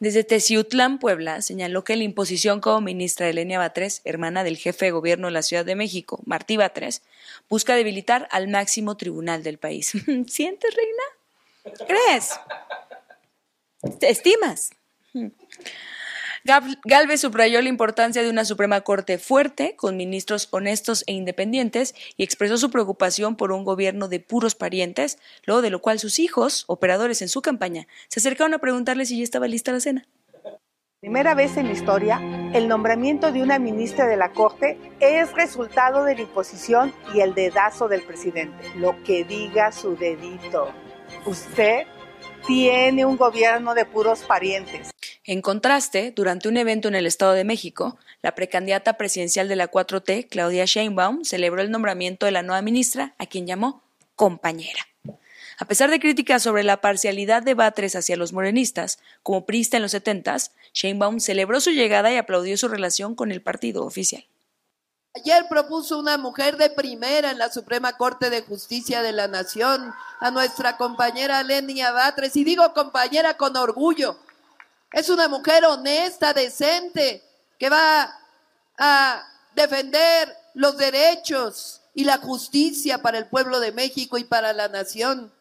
Desde 0.00 0.24
Teciutlán, 0.24 0.98
Puebla, 0.98 1.42
señaló 1.42 1.84
que 1.84 1.96
la 1.96 2.04
imposición 2.04 2.60
como 2.60 2.80
ministra 2.80 3.26
de 3.26 3.32
Elenia 3.32 3.58
Batres, 3.58 4.00
hermana 4.04 4.44
del 4.44 4.56
jefe 4.56 4.86
de 4.86 4.90
gobierno 4.90 5.28
de 5.28 5.32
la 5.32 5.42
Ciudad 5.42 5.64
de 5.64 5.76
México, 5.76 6.20
Martí 6.26 6.56
Batres, 6.56 7.02
busca 7.48 7.76
debilitar 7.76 8.28
al 8.30 8.48
máximo 8.48 8.96
tribunal 8.96 9.42
del 9.42 9.58
país. 9.58 9.92
¿Sientes, 10.26 10.74
reina? 10.74 11.86
¿Crees? 11.86 12.30
¿Te 13.98 14.10
estimas? 14.10 14.70
Galvez 16.44 17.20
subrayó 17.20 17.60
la 17.60 17.68
importancia 17.68 18.22
de 18.22 18.30
una 18.30 18.44
Suprema 18.44 18.80
Corte 18.80 19.18
fuerte, 19.18 19.76
con 19.76 19.96
ministros 19.96 20.48
honestos 20.50 21.04
e 21.06 21.12
independientes, 21.12 21.94
y 22.16 22.24
expresó 22.24 22.56
su 22.56 22.70
preocupación 22.70 23.36
por 23.36 23.52
un 23.52 23.64
gobierno 23.64 24.08
de 24.08 24.20
puros 24.20 24.54
parientes, 24.54 25.18
luego 25.44 25.62
de 25.62 25.70
lo 25.70 25.80
cual 25.80 25.98
sus 25.98 26.18
hijos, 26.18 26.64
operadores 26.66 27.22
en 27.22 27.28
su 27.28 27.42
campaña, 27.42 27.86
se 28.08 28.20
acercaron 28.20 28.54
a 28.54 28.58
preguntarle 28.58 29.04
si 29.04 29.18
ya 29.18 29.24
estaba 29.24 29.48
lista 29.48 29.72
la 29.72 29.80
cena. 29.80 30.06
Primera 31.00 31.34
vez 31.34 31.56
en 31.56 31.66
la 31.66 31.72
historia, 31.72 32.20
el 32.52 32.68
nombramiento 32.68 33.32
de 33.32 33.42
una 33.42 33.58
ministra 33.58 34.06
de 34.06 34.18
la 34.18 34.32
Corte 34.32 34.78
es 35.00 35.32
resultado 35.32 36.04
de 36.04 36.14
la 36.14 36.20
imposición 36.20 36.92
y 37.14 37.20
el 37.20 37.34
dedazo 37.34 37.88
del 37.88 38.02
presidente. 38.02 38.70
Lo 38.76 39.02
que 39.02 39.24
diga 39.24 39.72
su 39.72 39.96
dedito. 39.96 40.70
Usted 41.24 41.86
tiene 42.46 43.06
un 43.06 43.16
gobierno 43.16 43.74
de 43.74 43.86
puros 43.86 44.24
parientes. 44.24 44.89
En 45.24 45.42
contraste, 45.42 46.12
durante 46.16 46.48
un 46.48 46.56
evento 46.56 46.88
en 46.88 46.94
el 46.94 47.06
Estado 47.06 47.32
de 47.32 47.44
México, 47.44 47.98
la 48.22 48.34
precandidata 48.34 48.94
presidencial 48.94 49.48
de 49.48 49.56
la 49.56 49.70
4T, 49.70 50.28
Claudia 50.28 50.64
Sheinbaum, 50.64 51.24
celebró 51.24 51.60
el 51.60 51.70
nombramiento 51.70 52.24
de 52.24 52.32
la 52.32 52.42
nueva 52.42 52.62
ministra, 52.62 53.14
a 53.18 53.26
quien 53.26 53.46
llamó 53.46 53.82
compañera. 54.16 54.86
A 55.58 55.66
pesar 55.66 55.90
de 55.90 56.00
críticas 56.00 56.42
sobre 56.42 56.64
la 56.64 56.80
parcialidad 56.80 57.42
de 57.42 57.52
Batres 57.52 57.94
hacia 57.94 58.16
los 58.16 58.32
morenistas, 58.32 58.98
como 59.22 59.44
prista 59.44 59.76
en 59.76 59.82
los 59.82 59.92
70s, 59.92 60.52
Sheinbaum 60.72 61.20
celebró 61.20 61.60
su 61.60 61.70
llegada 61.70 62.10
y 62.10 62.16
aplaudió 62.16 62.56
su 62.56 62.68
relación 62.68 63.14
con 63.14 63.30
el 63.30 63.42
partido 63.42 63.84
oficial. 63.84 64.24
Ayer 65.14 65.44
propuso 65.50 65.98
una 65.98 66.16
mujer 66.16 66.56
de 66.56 66.70
primera 66.70 67.30
en 67.30 67.38
la 67.38 67.50
Suprema 67.50 67.98
Corte 67.98 68.30
de 68.30 68.40
Justicia 68.40 69.02
de 69.02 69.12
la 69.12 69.28
Nación, 69.28 69.92
a 70.20 70.30
nuestra 70.30 70.78
compañera 70.78 71.42
Lenia 71.42 71.92
Batres, 71.92 72.36
y 72.36 72.44
digo 72.44 72.72
compañera 72.72 73.36
con 73.36 73.54
orgullo. 73.56 74.16
Es 74.92 75.08
una 75.08 75.28
mujer 75.28 75.64
honesta, 75.64 76.32
decente, 76.32 77.22
que 77.58 77.68
va 77.68 78.12
a 78.78 79.22
defender 79.54 80.28
los 80.54 80.76
derechos 80.76 81.82
y 81.94 82.04
la 82.04 82.18
justicia 82.18 82.98
para 83.02 83.18
el 83.18 83.26
pueblo 83.26 83.60
de 83.60 83.72
México 83.72 84.18
y 84.18 84.24
para 84.24 84.52
la 84.52 84.68
nación. 84.68 85.32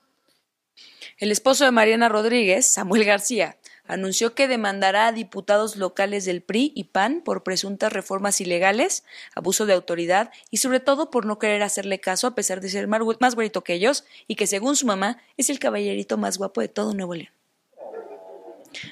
El 1.18 1.32
esposo 1.32 1.66
de 1.66 1.72
Mariana 1.72 2.10
Rodríguez, 2.10 2.66
Samuel 2.66 3.06
García, 3.06 3.58
anunció 3.86 4.36
que 4.36 4.48
demandará 4.48 5.08
a 5.08 5.12
diputados 5.12 5.76
locales 5.76 6.24
del 6.24 6.42
PRI 6.44 6.72
y 6.76 6.86
PAN 6.86 7.22
por 7.22 7.44
presuntas 7.44 7.92
reformas 7.92 8.40
ilegales, 8.40 9.04
abuso 9.36 9.66
de 9.66 9.74
autoridad 9.74 10.32
y 10.52 10.58
sobre 10.58 10.80
todo 10.80 11.10
por 11.10 11.26
no 11.26 11.40
querer 11.40 11.64
hacerle 11.64 12.00
caso 12.00 12.28
a 12.28 12.36
pesar 12.36 12.62
de 12.62 12.70
ser 12.70 12.88
más 12.88 13.36
güerito 13.36 13.64
que 13.64 13.74
ellos 13.74 14.06
y 14.28 14.36
que 14.36 14.48
según 14.48 14.76
su 14.76 14.86
mamá 14.86 15.18
es 15.38 15.50
el 15.50 15.60
caballerito 15.60 16.18
más 16.18 16.38
guapo 16.38 16.62
de 16.62 16.68
todo 16.68 16.94
Nuevo 16.94 17.16
León. 17.16 17.39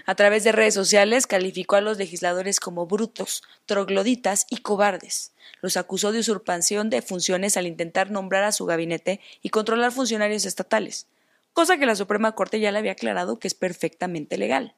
A 0.06 0.16
través 0.16 0.44
de 0.44 0.52
redes 0.52 0.74
sociales 0.74 1.28
calificó 1.28 1.76
a 1.76 1.82
los 1.82 1.98
legisladores 1.98 2.60
como 2.60 2.88
brutos, 2.88 3.44
trogloditas 3.66 4.46
y 4.50 4.58
cobardes. 4.58 5.34
Los 5.62 5.78
acusó 5.78 6.12
de 6.12 6.20
usurpación 6.20 6.90
de 6.90 7.02
funciones 7.02 7.58
al 7.58 7.68
intentar 7.68 8.12
nombrar 8.12 8.44
a 8.44 8.52
su 8.52 8.66
gabinete 8.66 9.20
y 9.42 9.50
controlar 9.50 9.92
funcionarios 9.92 10.46
estatales, 10.46 11.08
cosa 11.54 11.78
que 11.78 11.86
la 11.86 11.96
Suprema 11.96 12.34
Corte 12.34 12.60
ya 12.60 12.72
le 12.72 12.80
había 12.80 12.92
aclarado 12.94 13.40
que 13.40 13.48
es 13.48 13.54
perfectamente 13.54 14.38
legal. 14.38 14.76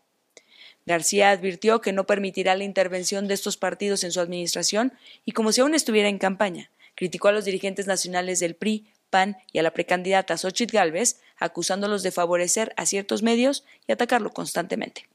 García 0.86 1.29
advirtió 1.29 1.82
que 1.82 1.91
no 1.91 2.06
permitirá 2.06 2.56
la 2.56 2.63
intervención 2.63 3.27
de 3.27 3.34
estos 3.34 3.58
partidos 3.58 4.03
en 4.03 4.12
su 4.12 4.20
administración 4.20 4.94
y 5.25 5.34
como 5.34 5.51
si 5.51 5.62
aún 5.62 5.75
estuviera 5.75 6.10
en 6.10 6.18
campaña, 6.18 6.72
criticó 6.96 7.27
a 7.27 7.32
los 7.32 7.46
dirigentes 7.46 7.86
nacionales 7.86 8.39
del 8.39 8.56
PRI, 8.56 8.91
PAN 9.10 9.38
y 9.51 9.60
a 9.60 9.63
la 9.63 9.72
precandidata 9.72 10.38
Xochitl 10.38 10.75
Gálvez, 10.75 11.20
acusándolos 11.39 12.03
de 12.03 12.12
favorecer 12.12 12.74
a 12.77 12.86
ciertos 12.86 13.24
medios 13.24 13.65
y 13.88 13.91
atacarlo 13.91 14.31
constantemente. 14.31 15.10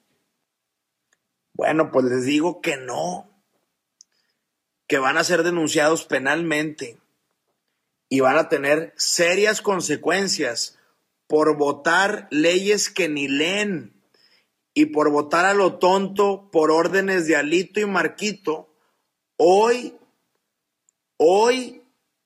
Bueno, 1.52 1.90
pues 1.92 2.06
les 2.06 2.24
digo 2.24 2.60
que 2.60 2.76
no, 2.76 3.30
que 4.88 4.98
van 4.98 5.16
a 5.16 5.24
ser 5.24 5.42
denunciados 5.42 6.04
penalmente 6.04 6.98
y 8.08 8.20
van 8.20 8.36
a 8.36 8.48
tener 8.48 8.92
serias 8.96 9.62
consecuencias 9.62 10.78
por 11.26 11.56
votar 11.56 12.28
leyes 12.30 12.90
que 12.90 13.08
ni 13.08 13.28
leen 13.28 14.02
y 14.74 14.86
por 14.86 15.10
votar 15.10 15.46
a 15.46 15.54
lo 15.54 15.78
tonto 15.78 16.50
por 16.50 16.70
órdenes 16.70 17.26
de 17.26 17.36
Alito 17.36 17.80
y 17.80 17.86
Marquito, 17.86 18.74
hoy, 19.36 19.96
hoy, 21.16 21.82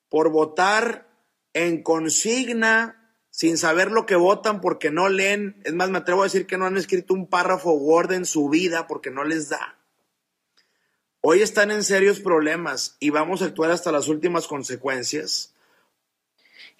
por 0.08 0.30
votar 0.30 1.08
en 1.52 1.82
consigna, 1.82 2.97
sin 3.38 3.56
saber 3.56 3.92
lo 3.92 4.04
que 4.04 4.16
votan 4.16 4.60
porque 4.60 4.90
no 4.90 5.08
leen, 5.08 5.62
es 5.62 5.72
más, 5.72 5.90
me 5.90 5.98
atrevo 5.98 6.22
a 6.22 6.24
decir 6.24 6.48
que 6.48 6.58
no 6.58 6.66
han 6.66 6.76
escrito 6.76 7.14
un 7.14 7.28
párrafo 7.28 7.70
Word 7.70 8.10
en 8.10 8.26
su 8.26 8.48
vida 8.48 8.88
porque 8.88 9.12
no 9.12 9.22
les 9.22 9.48
da. 9.48 9.78
Hoy 11.20 11.42
están 11.42 11.70
en 11.70 11.84
serios 11.84 12.18
problemas 12.18 12.96
y 12.98 13.10
vamos 13.10 13.40
a 13.40 13.44
actuar 13.44 13.70
hasta 13.70 13.92
las 13.92 14.08
últimas 14.08 14.48
consecuencias 14.48 15.54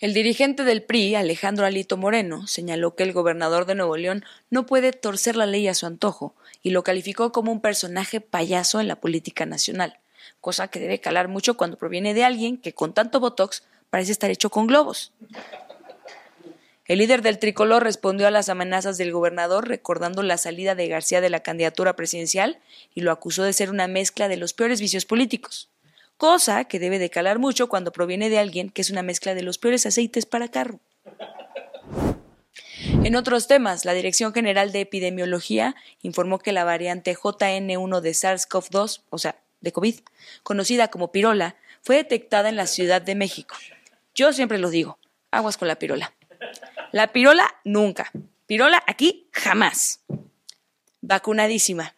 el 0.01 0.15
dirigente 0.15 0.63
del 0.63 0.83
PRI, 0.83 1.15
Alejandro 1.15 1.65
Alito 1.65 1.97
Moreno, 1.97 2.47
señaló 2.49 2.95
que 2.95 3.05
el 3.05 3.13
gobernador 3.13 3.65
de 3.65 3.75
Nuevo 3.75 3.97
León 3.97 4.25
no 4.51 4.65
puede 4.65 4.93
torcer 4.93 5.35
la 5.37 5.47
ley 5.47 5.67
a 5.67 5.75
su 5.75 5.87
antojo 5.87 6.35
y 6.63 6.71
lo 6.71 6.85
calificó 6.85 7.33
como 7.33 7.51
un 7.51 7.61
personaje 7.61 8.21
payaso 8.21 8.81
en 8.81 8.87
la 8.87 9.01
política 9.01 9.45
nacional, 9.45 9.99
cosa 10.41 10.69
que 10.69 10.79
debe 10.79 11.01
calar 11.01 11.27
mucho 11.27 11.57
cuando 11.57 11.79
proviene 11.79 12.15
de 12.15 12.23
alguien 12.23 12.59
que 12.59 12.75
con 12.75 12.95
tanto 12.95 13.19
botox 13.19 13.65
parece 13.91 14.13
estar 14.13 14.31
hecho 14.31 14.51
con 14.51 14.67
globos. 14.69 15.13
El 16.89 16.99
líder 16.99 17.23
del 17.23 17.39
tricolor 17.39 17.85
respondió 17.85 18.27
a 18.27 18.31
las 18.31 18.49
amenazas 18.49 18.99
del 18.99 19.13
gobernador 19.13 19.69
recordando 19.69 20.23
la 20.23 20.39
salida 20.39 20.75
de 20.75 20.89
García 20.89 21.21
de 21.21 21.31
la 21.31 21.41
candidatura 21.41 21.95
presidencial 21.95 22.59
y 22.95 23.03
lo 23.03 23.13
acusó 23.13 23.45
de 23.45 23.53
ser 23.53 23.71
una 23.71 23.87
mezcla 23.87 24.27
de 24.27 24.39
los 24.39 24.55
peores 24.55 24.81
vicios 24.81 25.05
políticos 25.05 25.69
cosa 26.19 26.65
que 26.65 26.81
debe 26.81 26.99
de 26.99 27.09
calar 27.09 27.39
mucho 27.39 27.69
cuando 27.69 27.93
proviene 27.93 28.29
de 28.29 28.39
alguien 28.39 28.69
que 28.69 28.83
es 28.83 28.91
una 28.91 29.03
mezcla 29.03 29.35
de 29.35 29.43
los 29.43 29.57
peores 29.57 29.87
aceites 29.87 30.27
para 30.27 30.49
carro. 30.49 30.81
En 33.05 33.17
otros 33.17 33.47
temas, 33.47 33.85
la 33.85 33.95
Dirección 33.95 34.35
General 34.35 34.73
de 34.73 34.81
Epidemiología 34.81 35.77
informó 36.03 36.41
que 36.41 36.53
la 36.53 36.65
variante 36.65 37.17
JN1 37.17 38.01
de 38.01 38.11
SARS-CoV-2, 38.11 39.03
o 39.11 39.19
sea, 39.19 39.37
de 39.61 39.73
COVID, 39.73 40.01
conocida 40.43 40.89
como 40.89 41.13
pirola, 41.13 41.57
fue 41.83 41.97
detectada 41.97 42.49
en 42.49 42.57
la 42.57 42.67
Ciudad 42.67 43.01
de 43.01 43.15
México. 43.15 43.55
Yo 44.15 44.33
siempre 44.33 44.59
lo 44.59 44.71
digo, 44.71 44.99
aguas 45.31 45.57
con 45.57 45.69
la 45.69 45.79
pirola. 45.79 46.13
La 46.99 47.13
pirola 47.13 47.55
nunca. 47.63 48.11
Pirola 48.49 48.83
aquí 48.89 49.29
jamás. 49.31 50.01
Vacunadísima. 51.01 51.95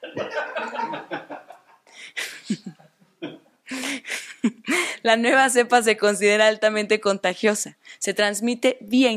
La 5.03 5.17
nueva 5.17 5.49
cepa 5.49 5.83
se 5.83 5.97
considera 5.97 6.49
altamente 6.49 7.01
contagiosa. 7.01 7.79
Se 7.99 8.13
transmite 8.13 8.77
vía 8.83 9.11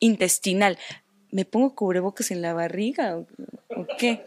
intestinal. 0.00 0.76
¿Me 1.30 1.44
pongo 1.44 1.76
cubrebocas 1.76 2.32
en 2.32 2.42
la 2.42 2.52
barriga 2.52 3.16
o, 3.16 3.28
qué? 3.96 4.26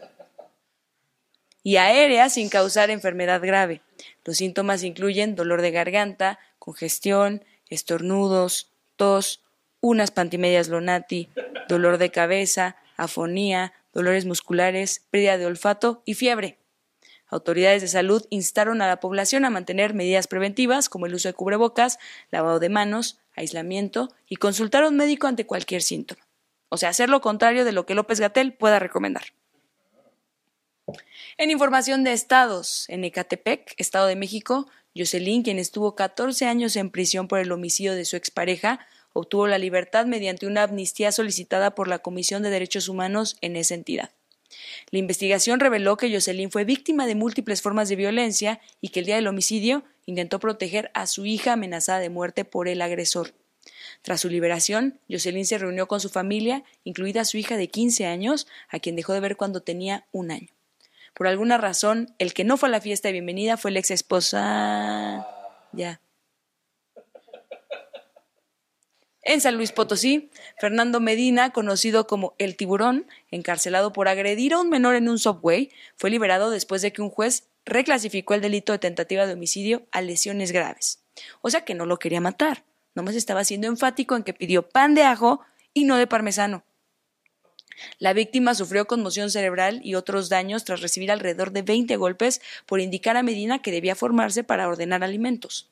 Y 1.62 1.76
aérea 1.76 2.30
sin 2.30 2.48
causar 2.48 2.88
enfermedad 2.88 3.42
grave. 3.42 3.82
Los 4.24 4.38
síntomas 4.38 4.82
incluyen 4.82 5.34
dolor 5.34 5.60
de 5.60 5.72
garganta, 5.72 6.38
congestión, 6.58 7.44
estornudos, 7.68 8.70
tos, 8.96 9.42
unas 9.82 10.12
pantimedias 10.12 10.68
lonati, 10.68 11.28
dolor 11.68 11.98
de 11.98 12.10
cabeza, 12.10 12.76
afonía, 12.96 13.74
dolores 13.92 14.24
musculares, 14.24 15.04
pérdida 15.10 15.36
de 15.36 15.44
olfato 15.44 16.02
y 16.06 16.14
fiebre. 16.14 16.58
Autoridades 17.26 17.82
de 17.82 17.88
salud 17.88 18.24
instaron 18.30 18.80
a 18.80 18.86
la 18.86 19.00
población 19.00 19.44
a 19.44 19.50
mantener 19.50 19.92
medidas 19.92 20.28
preventivas 20.28 20.88
como 20.88 21.06
el 21.06 21.14
uso 21.14 21.28
de 21.28 21.34
cubrebocas, 21.34 21.98
lavado 22.30 22.60
de 22.60 22.68
manos, 22.68 23.18
aislamiento 23.34 24.08
y 24.28 24.36
consultar 24.36 24.84
a 24.84 24.88
un 24.88 24.96
médico 24.96 25.26
ante 25.26 25.46
cualquier 25.46 25.82
síntoma. 25.82 26.26
O 26.68 26.76
sea, 26.76 26.90
hacer 26.90 27.10
lo 27.10 27.20
contrario 27.20 27.64
de 27.64 27.72
lo 27.72 27.84
que 27.84 27.94
López 27.94 28.20
Gatel 28.20 28.54
pueda 28.54 28.78
recomendar. 28.78 29.24
En 31.38 31.50
información 31.50 32.04
de 32.04 32.12
estados, 32.12 32.88
en 32.88 33.04
Ecatepec, 33.04 33.74
Estado 33.78 34.06
de 34.06 34.16
México, 34.16 34.68
Jocelyn, 34.94 35.42
quien 35.42 35.58
estuvo 35.58 35.96
14 35.96 36.46
años 36.46 36.76
en 36.76 36.90
prisión 36.90 37.28
por 37.28 37.40
el 37.40 37.50
homicidio 37.50 37.94
de 37.94 38.04
su 38.04 38.16
expareja, 38.16 38.86
obtuvo 39.12 39.46
la 39.46 39.58
libertad 39.58 40.06
mediante 40.06 40.46
una 40.46 40.62
amnistía 40.62 41.12
solicitada 41.12 41.74
por 41.74 41.88
la 41.88 42.00
Comisión 42.00 42.42
de 42.42 42.50
Derechos 42.50 42.88
Humanos 42.88 43.36
en 43.40 43.56
esa 43.56 43.74
entidad. 43.74 44.10
La 44.90 44.98
investigación 44.98 45.60
reveló 45.60 45.96
que 45.96 46.12
Jocelyn 46.12 46.50
fue 46.50 46.64
víctima 46.64 47.06
de 47.06 47.14
múltiples 47.14 47.62
formas 47.62 47.88
de 47.88 47.96
violencia 47.96 48.60
y 48.80 48.88
que 48.88 49.00
el 49.00 49.06
día 49.06 49.16
del 49.16 49.28
homicidio 49.28 49.84
intentó 50.06 50.40
proteger 50.40 50.90
a 50.94 51.06
su 51.06 51.24
hija 51.26 51.54
amenazada 51.54 52.00
de 52.00 52.10
muerte 52.10 52.44
por 52.44 52.68
el 52.68 52.82
agresor. 52.82 53.34
Tras 54.02 54.20
su 54.20 54.28
liberación, 54.28 54.98
Jocelyn 55.08 55.46
se 55.46 55.58
reunió 55.58 55.86
con 55.86 56.00
su 56.00 56.08
familia, 56.08 56.64
incluida 56.84 57.24
su 57.24 57.36
hija 57.36 57.56
de 57.56 57.68
15 57.68 58.06
años, 58.06 58.46
a 58.68 58.80
quien 58.80 58.96
dejó 58.96 59.12
de 59.12 59.20
ver 59.20 59.36
cuando 59.36 59.62
tenía 59.62 60.06
un 60.12 60.30
año. 60.30 60.48
Por 61.14 61.26
alguna 61.26 61.58
razón, 61.58 62.14
el 62.18 62.32
que 62.34 62.44
no 62.44 62.56
fue 62.56 62.68
a 62.68 62.72
la 62.72 62.80
fiesta 62.80 63.08
de 63.08 63.12
bienvenida 63.12 63.56
fue 63.56 63.70
la 63.70 63.78
ex 63.78 63.90
esposa. 63.90 65.26
Ya. 65.72 66.00
En 69.24 69.40
San 69.40 69.56
Luis 69.56 69.70
Potosí, 69.70 70.30
Fernando 70.58 70.98
Medina, 70.98 71.50
conocido 71.50 72.08
como 72.08 72.34
El 72.38 72.56
Tiburón, 72.56 73.06
encarcelado 73.30 73.92
por 73.92 74.08
agredir 74.08 74.52
a 74.52 74.58
un 74.58 74.68
menor 74.68 74.96
en 74.96 75.08
un 75.08 75.20
subway, 75.20 75.70
fue 75.96 76.10
liberado 76.10 76.50
después 76.50 76.82
de 76.82 76.92
que 76.92 77.02
un 77.02 77.10
juez 77.10 77.44
reclasificó 77.64 78.34
el 78.34 78.40
delito 78.40 78.72
de 78.72 78.80
tentativa 78.80 79.24
de 79.24 79.34
homicidio 79.34 79.86
a 79.92 80.00
lesiones 80.00 80.50
graves. 80.50 81.04
O 81.40 81.50
sea 81.50 81.64
que 81.64 81.74
no 81.74 81.86
lo 81.86 82.00
quería 82.00 82.20
matar, 82.20 82.64
nomás 82.96 83.14
estaba 83.14 83.44
siendo 83.44 83.68
enfático 83.68 84.16
en 84.16 84.24
que 84.24 84.34
pidió 84.34 84.68
pan 84.68 84.96
de 84.96 85.04
ajo 85.04 85.40
y 85.72 85.84
no 85.84 85.96
de 85.96 86.08
parmesano. 86.08 86.64
La 88.00 88.14
víctima 88.14 88.54
sufrió 88.54 88.86
conmoción 88.86 89.30
cerebral 89.30 89.80
y 89.84 89.94
otros 89.94 90.28
daños 90.30 90.64
tras 90.64 90.80
recibir 90.80 91.12
alrededor 91.12 91.52
de 91.52 91.62
20 91.62 91.94
golpes 91.96 92.42
por 92.66 92.80
indicar 92.80 93.16
a 93.16 93.22
Medina 93.22 93.62
que 93.62 93.70
debía 93.70 93.94
formarse 93.94 94.42
para 94.42 94.66
ordenar 94.66 95.04
alimentos. 95.04 95.71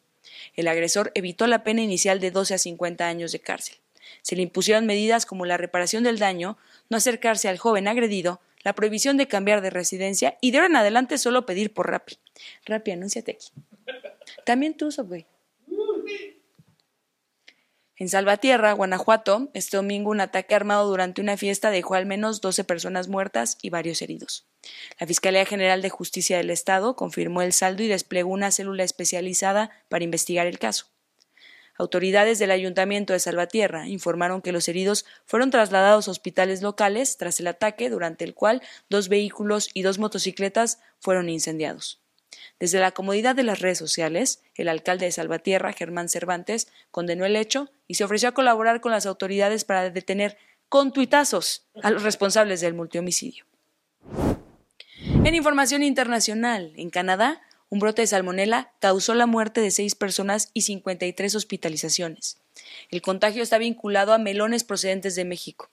El 0.55 0.69
agresor 0.69 1.13
evitó 1.15 1.47
la 1.47 1.65
pena 1.65 1.83
inicial 1.83 2.21
de 2.21 2.31
12 2.31 2.55
a 2.55 2.59
50 2.59 3.07
años 3.07 3.33
de 3.33 3.41
cárcel. 3.41 3.77
Se 4.23 4.37
le 4.37 4.43
impusieron 4.43 4.87
medidas 4.87 5.27
como 5.27 5.47
la 5.47 5.57
reparación 5.57 6.05
del 6.05 6.19
daño, 6.19 6.59
no 6.89 6.97
acercarse 6.97 7.49
al 7.49 7.59
joven 7.59 7.89
agredido, 7.89 8.41
la 8.63 8.75
prohibición 8.75 9.17
de 9.17 9.29
cambiar 9.29 9.63
de 9.63 9.71
residencia 9.71 10.37
y 10.41 10.51
de 10.51 10.59
ahora 10.59 10.69
en 10.69 10.77
adelante 10.77 11.19
solo 11.19 11.47
pedir 11.47 11.73
por 11.73 11.91
Rappi. 11.91 12.19
Rappi, 12.67 12.91
anúnciate 12.91 13.33
aquí. 13.33 13.49
También 14.45 14.77
tú, 14.77 14.91
güey. 15.05 15.27
En 18.01 18.09
Salvatierra, 18.09 18.73
Guanajuato, 18.73 19.51
este 19.53 19.77
domingo 19.77 20.11
un 20.11 20.23
ataque 20.23 20.55
armado 20.55 20.89
durante 20.89 21.21
una 21.21 21.37
fiesta 21.37 21.71
dejó 21.71 21.97
al 21.97 22.07
menos 22.07 22.41
12 22.41 22.65
personas 22.65 23.09
muertas 23.09 23.59
y 23.61 23.69
varios 23.69 24.01
heridos. 24.01 24.49
La 24.99 25.07
Fiscalía 25.07 25.45
General 25.45 25.83
de 25.83 25.91
Justicia 25.91 26.39
del 26.39 26.49
Estado 26.49 26.97
confirmó 26.97 27.43
el 27.43 27.53
saldo 27.53 27.83
y 27.83 27.89
desplegó 27.89 28.31
una 28.31 28.53
célula 28.53 28.85
especializada 28.85 29.71
para 29.91 30.05
investigar 30.05 30.47
el 30.47 30.59
caso. 30.59 30.87
Autoridades 31.77 32.39
del 32.39 32.53
Ayuntamiento 32.53 33.13
de 33.13 33.21
Salvatierra 33.21 33.87
informaron 33.87 34.41
que 34.41 34.53
los 34.53 34.67
heridos 34.69 35.05
fueron 35.27 35.51
trasladados 35.51 36.09
a 36.09 36.11
hospitales 36.11 36.63
locales 36.63 37.19
tras 37.19 37.39
el 37.39 37.49
ataque, 37.49 37.91
durante 37.91 38.25
el 38.25 38.33
cual 38.33 38.63
dos 38.89 39.11
vehículos 39.11 39.69
y 39.75 39.83
dos 39.83 39.99
motocicletas 39.99 40.81
fueron 41.01 41.29
incendiados. 41.29 42.00
Desde 42.59 42.79
la 42.79 42.93
comodidad 42.93 43.35
de 43.35 43.43
las 43.43 43.61
redes 43.61 43.79
sociales, 43.79 44.43
el 44.55 44.69
alcalde 44.69 45.07
de 45.07 45.13
Salvatierra, 45.13 45.73
Germán 45.73 46.09
Cervantes, 46.09 46.69
condenó 46.91 47.25
el 47.25 47.37
hecho 47.37 47.71
y 47.89 47.95
se 47.95 48.05
ofreció 48.05 48.29
a 48.29 48.35
colaborar 48.35 48.81
con 48.81 48.93
las 48.93 49.07
autoridades 49.07 49.65
para 49.65 49.91
detener 49.91 50.37
con 50.69 50.93
tuitazos 50.93 51.67
a 51.83 51.91
los 51.91 52.03
responsables 52.03 52.61
del 52.61 52.75
multihomicidio. 52.75 53.45
En 55.25 55.35
información 55.35 55.83
internacional, 55.83 56.73
en 56.77 56.91
Canadá, 56.91 57.43
un 57.71 57.79
brote 57.79 58.03
de 58.03 58.07
salmonela 58.07 58.73
causó 58.81 59.15
la 59.15 59.27
muerte 59.27 59.61
de 59.61 59.71
seis 59.71 59.95
personas 59.95 60.51
y 60.55 60.63
53 60.63 61.35
hospitalizaciones. 61.35 62.41
El 62.91 63.01
contagio 63.01 63.43
está 63.43 63.59
vinculado 63.59 64.13
a 64.13 64.19
melones 64.19 64.65
procedentes 64.65 65.15
de 65.15 65.25
México. 65.25 65.71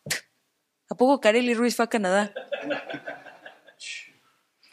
¿A 0.89 0.95
poco 0.95 1.19
Kareli 1.19 1.53
Ruiz 1.53 1.75
fue 1.75 1.85
a 1.85 1.89
Canadá? 1.89 2.33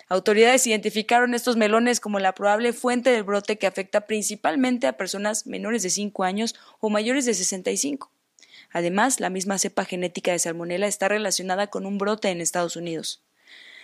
Autoridades 0.09 0.67
identificaron 0.67 1.35
estos 1.35 1.57
melones 1.57 2.01
como 2.01 2.19
la 2.19 2.35
probable 2.35 2.73
fuente 2.73 3.11
del 3.11 3.23
brote 3.23 3.57
que 3.57 3.67
afecta 3.67 4.07
principalmente 4.07 4.87
a 4.87 4.97
personas 4.97 5.47
menores 5.47 5.83
de 5.83 5.91
5 5.91 6.25
años 6.25 6.55
o 6.81 6.91
mayores 6.91 7.25
de 7.25 7.35
65. 7.35 8.11
Además, 8.71 9.21
la 9.21 9.31
misma 9.31 9.59
cepa 9.59 9.85
genética 9.85 10.33
de 10.33 10.39
salmonela 10.39 10.87
está 10.87 11.09
relacionada 11.09 11.69
con 11.69 11.87
un 11.87 11.97
brote 11.97 12.29
en 12.29 12.41
Estados 12.41 12.77
Unidos. 12.77 13.23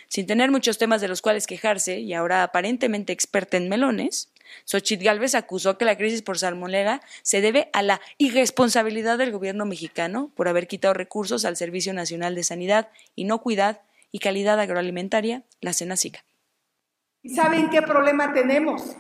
Sin 0.08 0.26
tener 0.26 0.50
muchos 0.50 0.76
temas 0.76 1.00
de 1.00 1.06
los 1.06 1.22
cuales 1.22 1.46
quejarse 1.46 2.00
y 2.00 2.12
ahora 2.14 2.42
aparentemente 2.42 3.12
experta 3.12 3.56
en 3.56 3.68
melones, 3.68 4.32
Xochitl 4.64 5.04
Gálvez 5.04 5.36
acusó 5.36 5.78
que 5.78 5.84
la 5.84 5.96
crisis 5.96 6.22
por 6.22 6.36
salmonela 6.36 7.00
se 7.22 7.40
debe 7.40 7.70
a 7.72 7.82
la 7.82 8.00
irresponsabilidad 8.18 9.18
del 9.18 9.30
gobierno 9.30 9.66
mexicano 9.66 10.32
por 10.34 10.48
haber 10.48 10.66
quitado 10.66 10.94
recursos 10.94 11.44
al 11.44 11.56
Servicio 11.56 11.94
Nacional 11.94 12.34
de 12.34 12.42
Sanidad, 12.42 12.88
Inocuidad 13.14 13.82
y 14.12 14.18
calidad 14.18 14.58
agroalimentaria, 14.60 15.44
la 15.60 15.72
Senacica. 15.72 16.24
¿Y 17.22 17.34
saben 17.34 17.70
qué 17.70 17.82
problema 17.82 18.32
tenemos? 18.32 18.96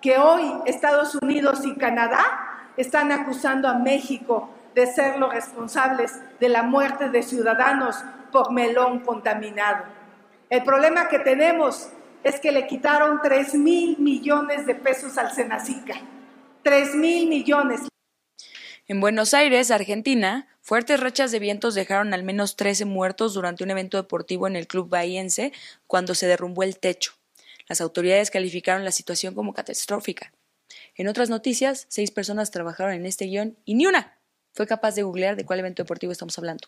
Que 0.00 0.18
hoy 0.18 0.52
Estados 0.66 1.14
Unidos 1.16 1.64
y 1.64 1.74
Canadá 1.76 2.72
están 2.76 3.12
acusando 3.12 3.68
a 3.68 3.78
México 3.78 4.50
de 4.74 4.86
ser 4.86 5.18
los 5.18 5.32
responsables 5.32 6.20
de 6.40 6.48
la 6.48 6.62
muerte 6.62 7.10
de 7.10 7.22
ciudadanos 7.22 7.96
por 8.30 8.52
melón 8.52 9.00
contaminado. 9.00 9.84
El 10.50 10.62
problema 10.62 11.08
que 11.08 11.18
tenemos 11.18 11.90
es 12.22 12.40
que 12.40 12.52
le 12.52 12.66
quitaron 12.66 13.20
3 13.22 13.54
mil 13.54 13.98
millones 13.98 14.66
de 14.66 14.74
pesos 14.74 15.18
al 15.18 15.32
Senacica. 15.32 15.94
3 16.62 16.94
mil 16.94 17.28
millones. 17.28 17.88
En 18.90 19.02
Buenos 19.02 19.34
Aires, 19.34 19.70
Argentina, 19.70 20.48
fuertes 20.62 20.98
rachas 20.98 21.30
de 21.30 21.38
vientos 21.38 21.74
dejaron 21.74 22.14
al 22.14 22.22
menos 22.22 22.56
13 22.56 22.86
muertos 22.86 23.34
durante 23.34 23.62
un 23.62 23.70
evento 23.70 23.98
deportivo 23.98 24.46
en 24.46 24.56
el 24.56 24.66
club 24.66 24.88
bahiense 24.88 25.52
cuando 25.86 26.14
se 26.14 26.26
derrumbó 26.26 26.62
el 26.62 26.78
techo. 26.78 27.12
Las 27.68 27.82
autoridades 27.82 28.30
calificaron 28.30 28.86
la 28.86 28.90
situación 28.90 29.34
como 29.34 29.52
catastrófica. 29.52 30.32
En 30.96 31.06
otras 31.06 31.28
noticias, 31.28 31.84
seis 31.90 32.10
personas 32.10 32.50
trabajaron 32.50 32.94
en 32.94 33.04
este 33.04 33.26
guion 33.26 33.58
y 33.66 33.74
ni 33.74 33.84
una 33.84 34.18
fue 34.54 34.66
capaz 34.66 34.94
de 34.94 35.02
googlear 35.02 35.36
de 35.36 35.44
cuál 35.44 35.58
evento 35.58 35.82
deportivo 35.82 36.10
estamos 36.10 36.38
hablando. 36.38 36.66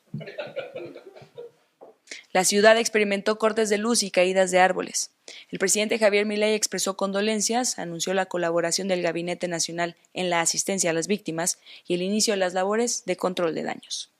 La 2.33 2.45
ciudad 2.45 2.79
experimentó 2.79 3.39
cortes 3.39 3.71
de 3.71 3.79
luz 3.79 4.05
y 4.05 4.13
caídas 4.13 4.53
de 4.53 4.61
árboles. 4.61 5.11
El 5.49 5.59
presidente 5.59 5.99
Javier 5.99 6.27
Milei 6.27 6.55
expresó 6.55 6.97
condolencias, 6.97 7.79
anunció 7.79 8.15
la 8.15 8.27
colaboración 8.27 8.87
del 8.87 9.03
Gabinete 9.03 9.49
Nacional 9.49 9.97
en 10.15 10.31
la 10.31 10.41
asistencia 10.41 10.91
a 10.91 10.93
las 10.93 11.09
víctimas 11.09 11.59
y 11.89 11.95
el 11.95 12.03
inicio 12.03 12.35
de 12.35 12.39
las 12.39 12.55
labores 12.55 13.05
de 13.05 13.17
control 13.17 13.55
de 13.55 13.65
daños. 13.65 14.11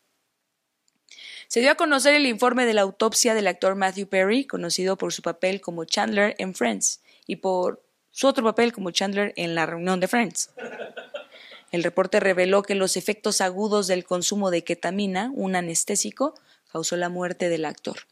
Se 1.47 1.61
dio 1.61 1.71
a 1.71 1.77
conocer 1.77 2.15
el 2.15 2.27
informe 2.27 2.67
de 2.67 2.75
la 2.75 2.83
autopsia 2.83 3.35
del 3.35 3.47
actor 3.47 3.77
Matthew 3.77 4.09
Perry, 4.09 4.45
conocido 4.45 4.97
por 4.97 5.13
su 5.13 5.23
papel 5.23 5.61
como 5.61 5.85
Chandler 5.85 6.35
en 6.39 6.55
Friends 6.55 7.01
y 7.27 7.37
por 7.37 7.83
su 8.11 8.27
otro 8.27 8.43
papel 8.43 8.73
como 8.73 8.91
Chandler 8.91 9.33
en 9.37 9.55
la 9.55 9.67
reunión 9.67 10.01
de 10.01 10.09
Friends. 10.09 10.51
El 11.71 11.85
reporte 11.85 12.19
reveló 12.19 12.63
que 12.63 12.75
los 12.75 12.97
efectos 12.97 13.41
agudos 13.41 13.87
del 13.87 14.05
consumo 14.05 14.51
de 14.51 14.65
ketamina, 14.65 15.31
un 15.35 15.55
anestésico, 15.55 16.35
causó 16.73 16.97
la 16.97 17.09
muerte 17.09 17.49
del 17.49 17.65
actor. 17.65 18.07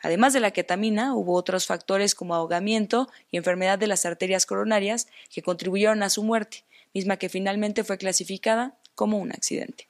Además 0.00 0.32
de 0.32 0.40
la 0.40 0.50
ketamina, 0.50 1.14
hubo 1.14 1.34
otros 1.34 1.66
factores 1.66 2.14
como 2.14 2.34
ahogamiento 2.34 3.08
y 3.30 3.36
enfermedad 3.36 3.78
de 3.78 3.86
las 3.86 4.04
arterias 4.04 4.46
coronarias 4.46 5.08
que 5.30 5.42
contribuyeron 5.42 6.02
a 6.02 6.10
su 6.10 6.22
muerte, 6.22 6.64
misma 6.92 7.16
que 7.16 7.28
finalmente 7.28 7.84
fue 7.84 7.98
clasificada 7.98 8.76
como 8.94 9.18
un 9.18 9.32
accidente. 9.32 9.88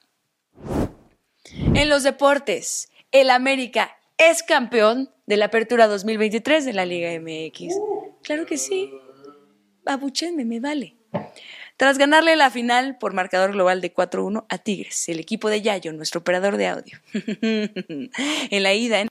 En 1.73 1.89
los 1.89 2.03
deportes, 2.03 2.89
el 3.11 3.29
América 3.29 3.97
es 4.17 4.43
campeón 4.43 5.09
de 5.25 5.37
la 5.37 5.45
Apertura 5.45 5.87
2023 5.87 6.65
de 6.65 6.73
la 6.73 6.85
Liga 6.85 7.09
MX. 7.19 7.75
Claro 8.21 8.45
que 8.45 8.57
sí. 8.57 8.91
Abuchenme, 9.85 10.45
me 10.45 10.59
vale. 10.59 10.95
Tras 11.77 11.97
ganarle 11.97 12.35
la 12.35 12.51
final 12.51 12.97
por 12.99 13.13
marcador 13.13 13.53
global 13.53 13.81
de 13.81 13.93
4-1 13.93 14.45
a 14.47 14.57
Tigres, 14.59 15.09
el 15.09 15.19
equipo 15.19 15.49
de 15.49 15.61
Yayo, 15.61 15.91
nuestro 15.91 16.21
operador 16.21 16.57
de 16.57 16.67
audio. 16.67 16.99
en 17.13 18.63
la 18.63 18.73
ida, 18.73 18.99
en 19.01 19.07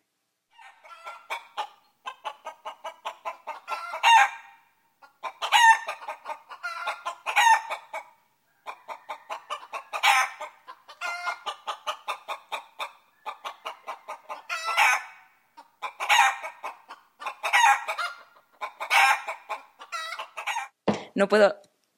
No 21.14 21.29
puedo 21.29 21.55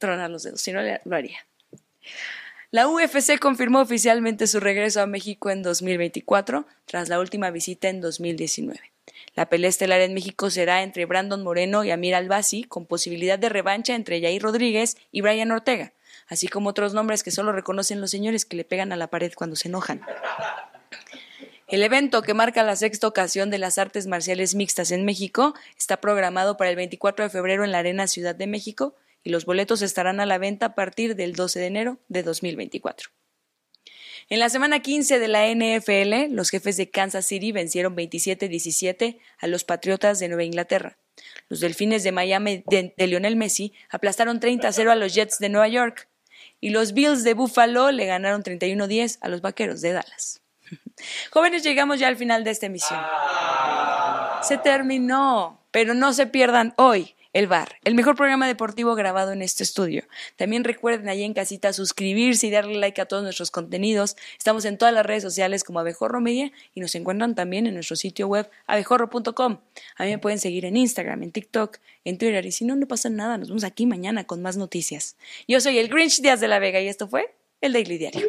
los 0.07 0.43
dedos, 0.43 0.61
si 0.61 0.73
no 0.73 0.81
lo 0.83 1.17
haría. 1.17 1.38
La 2.71 2.88
UFC 2.88 3.38
confirmó 3.38 3.81
oficialmente 3.81 4.47
su 4.49 4.59
regreso 4.59 5.01
a 5.01 5.07
México 5.07 5.51
en 5.51 5.62
2024, 5.62 6.67
tras 6.87 7.09
la 7.09 7.21
última 7.21 7.51
visita 7.51 7.88
en 7.88 8.01
2019. 8.01 8.81
La 9.37 9.49
pelea 9.49 9.71
estelar 9.71 10.01
en 10.01 10.14
México 10.14 10.51
será 10.51 10.83
entre 10.83 11.07
Brandon 11.07 11.43
Moreno 11.43 11.85
y 11.85 11.90
Amir 11.90 12.14
Albasi, 12.14 12.64
con 12.64 12.87
posibilidad 12.87 13.38
de 13.38 13.49
revancha 13.49 13.95
entre 13.95 14.21
Jair 14.21 14.43
Rodríguez 14.43 14.97
y 15.12 15.21
Brian 15.21 15.53
Ortega, 15.53 15.93
así 16.27 16.49
como 16.49 16.71
otros 16.71 16.95
nombres 16.95 17.23
que 17.23 17.31
solo 17.31 17.53
reconocen 17.53 18.01
los 18.01 18.11
señores 18.11 18.45
que 18.45 18.57
le 18.57 18.64
pegan 18.64 18.93
a 18.93 18.97
la 18.97 19.09
pared 19.09 19.33
cuando 19.35 19.57
se 19.57 19.69
enojan. 19.69 20.01
El 21.69 21.83
evento, 21.83 22.23
que 22.23 22.35
marca 22.35 22.62
la 22.62 22.77
sexta 22.77 23.07
ocasión 23.07 23.51
de 23.51 23.59
las 23.59 23.79
artes 23.79 24.07
marciales 24.07 24.55
mixtas 24.55 24.90
en 24.90 25.05
México, 25.05 25.55
está 25.79 25.97
programado 26.01 26.57
para 26.57 26.71
el 26.71 26.77
24 26.77 27.25
de 27.25 27.31
febrero 27.31 27.64
en 27.64 27.73
la 27.73 27.79
Arena 27.79 28.07
Ciudad 28.07 28.35
de 28.35 28.47
México 28.47 28.97
y 29.24 29.30
los 29.30 29.46
boletos 29.46 29.82
estarán 29.82 30.20
a 30.20 30.26
la 30.26 30.38
venta 30.38 30.66
a 30.66 30.74
partir 30.74 31.16
del 31.16 31.32
12 31.32 31.58
de 31.58 31.66
enero 31.66 31.98
de 32.08 32.22
2024. 32.22 33.10
En 34.28 34.38
la 34.38 34.48
semana 34.48 34.80
15 34.80 35.18
de 35.18 35.28
la 35.28 35.46
NFL, 35.48 36.34
los 36.34 36.50
jefes 36.50 36.76
de 36.76 36.90
Kansas 36.90 37.26
City 37.26 37.52
vencieron 37.52 37.96
27-17 37.96 39.18
a 39.38 39.46
los 39.46 39.64
Patriotas 39.64 40.18
de 40.18 40.28
Nueva 40.28 40.44
Inglaterra. 40.44 40.98
Los 41.48 41.60
Delfines 41.60 42.04
de 42.04 42.12
Miami 42.12 42.64
de, 42.66 42.94
de 42.96 43.06
Lionel 43.06 43.37
Messi 43.37 43.74
aplastaron 43.90 44.40
30-0 44.40 44.88
a 44.90 44.94
los 44.94 45.14
Jets 45.14 45.38
de 45.38 45.48
Nueva 45.48 45.68
York. 45.68 46.08
Y 46.60 46.70
los 46.70 46.94
Bills 46.94 47.24
de 47.24 47.34
Buffalo 47.34 47.90
le 47.90 48.06
ganaron 48.06 48.42
31-10 48.42 49.18
a 49.20 49.28
los 49.28 49.42
Vaqueros 49.42 49.82
de 49.82 49.92
Dallas. 49.92 50.40
Jóvenes, 51.30 51.62
llegamos 51.62 51.98
ya 51.98 52.08
al 52.08 52.16
final 52.16 52.44
de 52.44 52.50
esta 52.50 52.66
emisión. 52.66 53.00
Se 54.42 54.56
terminó, 54.56 55.60
pero 55.70 55.92
no 55.92 56.14
se 56.14 56.26
pierdan 56.26 56.72
hoy 56.78 57.14
el 57.35 57.49
Bar, 57.49 57.77
el 57.85 57.97
mejor 57.97 58.14
programa 58.14 58.47
deportivo 58.47 58.94
grabado 58.94 59.33
en 59.33 59.42
este 59.42 59.64
estudio. 59.64 60.05
También 60.37 60.62
recuerden 60.62 61.09
allí 61.09 61.25
en 61.25 61.35
casita 61.35 61.73
suscribirse 61.73 62.47
y 62.47 62.51
darle 62.51 62.79
like 62.79 63.01
a 63.01 63.07
todos 63.07 63.25
nuestros 63.25 63.51
contenidos. 63.51 64.16
Estamos 64.38 64.64
en 64.64 64.79
todas 64.79 64.94
las 64.94 65.05
redes 65.05 65.25
sociales 65.25 65.64
como 65.64 65.81
Abejorro 65.81 66.20
Media 66.20 66.53
y 66.75 66.81
nos 66.81 66.94
encuentran 66.94 67.35
también 67.35 67.66
en 67.66 67.75
nuestro 67.75 67.97
sitio 67.97 68.29
web 68.29 68.49
abejorro.com. 68.66 69.59
A 69.97 70.05
mí 70.05 70.11
me 70.11 70.18
pueden 70.18 70.38
seguir 70.38 70.64
en 70.64 70.77
Instagram, 70.77 71.25
en 71.25 71.33
TikTok, 71.33 71.79
en 72.05 72.18
Twitter 72.18 72.47
y 72.47 72.53
si 72.53 72.64
no, 72.64 72.77
no 72.77 72.87
pasa 72.87 73.11
nada. 73.11 73.37
Nos 73.37 73.49
vemos 73.49 73.64
aquí 73.64 73.85
mañana 73.85 74.25
con 74.25 74.40
más 74.40 74.57
noticias. 74.57 75.16
Yo 75.49 75.61
soy 75.61 75.79
el 75.79 75.88
Grinch 75.88 76.20
Díaz 76.20 76.38
de 76.38 76.47
la 76.47 76.61
Vega 76.61 76.81
y 76.81 76.87
esto 76.87 77.09
fue 77.09 77.35
el 77.61 77.73
Daily 77.73 77.99
Diario. 77.99 78.29